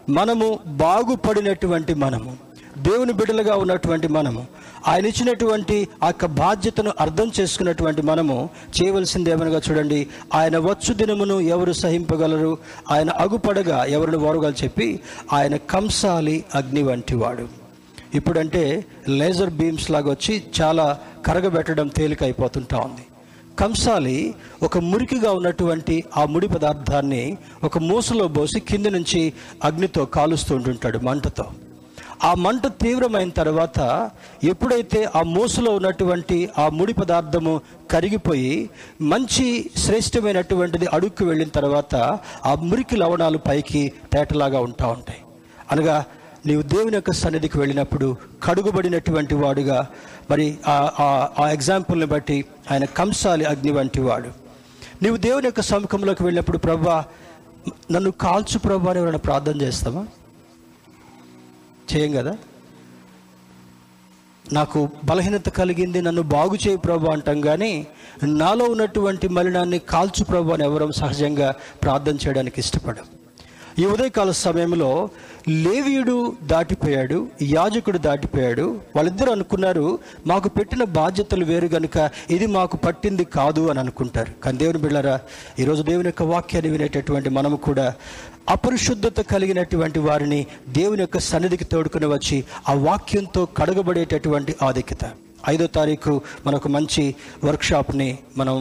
[0.10, 2.32] మనము బాగుపడినటువంటి మనము
[2.78, 4.42] దేవుని బిడ్డలుగా ఉన్నటువంటి మనము
[4.88, 8.50] ఆయన ఇచ్చినటువంటి ఆ యొక్క బాధ్యతను అర్థం చేసుకున్నటువంటి మనము
[8.82, 12.58] చేయవలసింది ఏమనగా చూడండి ఆయన వచ్చు దినమును ఎవరు సహింపగలరు
[12.92, 15.00] ఆయన అగుపడగా ఎవరిని వారుగా చెప్పి
[15.34, 17.48] ఆయన కంసాలి అగ్ని వంటివాడు
[18.14, 23.02] ఇప్పుడంటే లేజర్ బీమ్స్ లాగా వచ్చి చాలా కరగబెట్టడం తేలిక అయిపోతుంటా ఉంది.
[23.60, 31.00] కంసాలి ఒక మురికిగా ఉన్నటువంటి ఆ ముడి పదార్థాన్ని ఒక మూసలో పోసి కింది నుంచి అగ్నితో కాలుస్తూ ఉంటుంటాడు
[31.00, 31.46] మంటతో.
[32.24, 34.10] ఆ మంట తీవ్రమైన తర్వాత
[34.44, 37.62] ఎప్పుడైతే ఆ మూసలో ఉన్నటువంటి ఆ ముడి పదార్థము
[37.92, 38.70] కరిగిపోయి
[39.02, 41.96] మంచి శ్రేష్టమైనటువంటిది అడుక్కు వెళ్ళిన తర్వాత
[42.46, 45.20] ఆ మురికి లవణాలు పైకి తేటలాగా ఉంటా ఉంటాయి.
[45.72, 46.06] అనగా
[46.46, 49.88] నీవు దేవుని యొక్క సన్నిధికి వెళ్ళినప్పుడు కడుగుబడినటువంటి వాడుగా
[50.32, 50.58] మరి
[51.40, 54.30] ఆ ఎగ్జాంపుల్ని బట్టి ఆయన కంసాలి అగ్ని వంటి వాడు.
[55.04, 57.04] నీవు దేవుని యొక్క సముఖంలోకి వెళ్ళినప్పుడు ప్రభా
[57.92, 60.06] నన్ను కాల్చు ప్రభా అని ప్రార్థన చేస్తావా?
[61.96, 62.34] చేయం కదా?
[64.54, 67.88] నాకు బలహీనత కలిగింది నన్ను బాగు చేయి ప్రభు అంటాం కానీ
[68.24, 73.04] నాలో ఉన్నటువంటి మలినాన్ని కాల్చు ప్రభు అని ఎవరం సహజంగా ప్రార్థన చేయడానికి ఇష్టపడం
[73.80, 75.10] ఈ ఉదయకాల సమయంలో
[75.50, 78.80] లేవీయుడు దాటిపోయాడు యాజకుడు దాటిపోయాడు.
[78.96, 84.32] వాళ్ళిద్దరూ అనుకున్నారు మాకు పెట్టిన బాధ్యతలు వేరు గనుక ఇది మాకు పట్టింది కాదు అని అనుకుంటారు.
[84.44, 85.20] కానీ దేవుని బిళ్ళరా
[85.60, 87.94] ఈరోజు దేవుని యొక్క వాక్యాన్ని వినేటటువంటి మనము కూడా
[88.50, 90.40] అపరిశుద్ధత కలిగినటువంటి వారిని
[90.78, 92.38] దేవుని యొక్క సన్నిధికి తోడుకుని వచ్చి
[92.70, 95.06] ఆ వాక్యంతో కడగబడేటటువంటి ఆధిక్యత.
[95.50, 96.14] ఐదో తారీఖు
[96.46, 97.04] మనకు మంచి
[97.44, 98.56] వర్క్షాప్ని మనం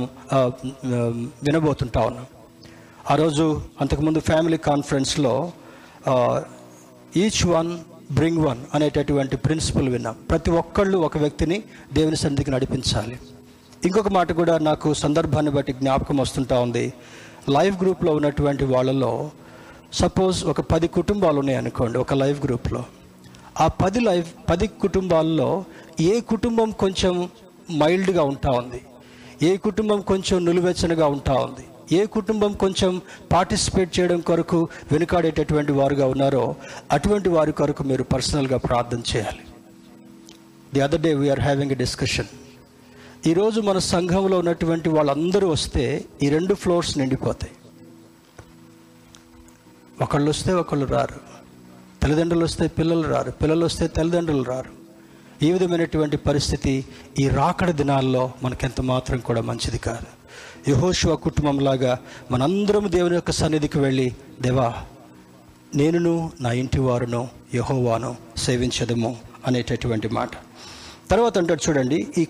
[1.44, 2.26] వినబోతుంటా ఉన్నాం.
[3.10, 3.46] ఆ రోజు
[3.80, 5.34] అంతకుముందు ఫ్యామిలీ కాన్ఫరెన్స్లో
[7.22, 7.72] ఈచ్ వన్
[8.18, 10.16] బ్రింగ్ వన్ అనేటటువంటి ప్రిన్సిపల్ విన్నాం.
[10.30, 11.58] ప్రతి ఒక్కళ్ళు ఒక వ్యక్తిని
[11.92, 13.18] దేవుని సన్నిధికి నడిపించాలి.
[13.84, 16.86] ఇంకొక మాట కూడా నాకు సందర్భాన్ని బట్టి జ్ఞాపకం వస్తుంటా ఉంది.
[17.56, 19.12] లైవ్ గ్రూప్లో ఉన్నటువంటి వాళ్ళలో
[19.92, 22.84] సపోజ్ ఒక పది కుటుంబాలు ఉన్నాయనుకోండి ఒక లైవ్ గ్రూప్లో
[23.60, 25.64] ఆ పది లైఫ్ పది కుటుంబాల్లో
[26.00, 27.28] ఏ కుటుంబం కొంచెం
[27.72, 28.80] మైల్డ్గా ఉంటా ఉంది?
[29.42, 31.96] ఏ కుటుంబం కొంచెం నిలువెచ్చనగా ఉంటా ఉంది?
[31.96, 36.54] ఏ కుటుంబం కొంచెం పార్టిసిపేట్ చేయడం కొరకు వెనుకాడేటటువంటి వారుగా ఉన్నారో
[36.92, 39.44] అటువంటి వారి కొరకు మీరు పర్సనల్గా ప్రార్థన చేయాలి.
[40.74, 42.26] The other day we're having a discussion
[43.26, 47.52] ఈరోజు మన సంఘంలో ఉన్నటువంటి వాళ్ళందరూ వస్తే ఈ రెండు ఫ్లోర్స్ నిండిపోతాయి.
[50.02, 51.20] ఒకళ్ళు వస్తే ఒకళ్ళు రారు.
[52.02, 53.30] తల్లిదండ్రులు వస్తే పిల్లలు రారు.
[53.30, 54.70] పిల్లలు వస్తే తల్లిదండ్రులు రారు.
[55.42, 56.84] ఈ విధమైనటువంటి పరిస్థితి
[57.20, 60.08] ఈ రాకడ దినాల్లో మనకెంత మాత్రం కూడా మంచిది కాదు.
[60.70, 61.98] యహోశివ కుటుంబంలాగా
[62.30, 64.74] మనందరం దేవుని యొక్క సన్నిధికి వెళ్ళి దేవా
[65.74, 70.30] నేనును నా ఇంటి వారును యహోవాను సేవించదము అనేటటువంటి మాట.
[71.10, 72.28] తర్వాత అంటాడు చూడండి ఈ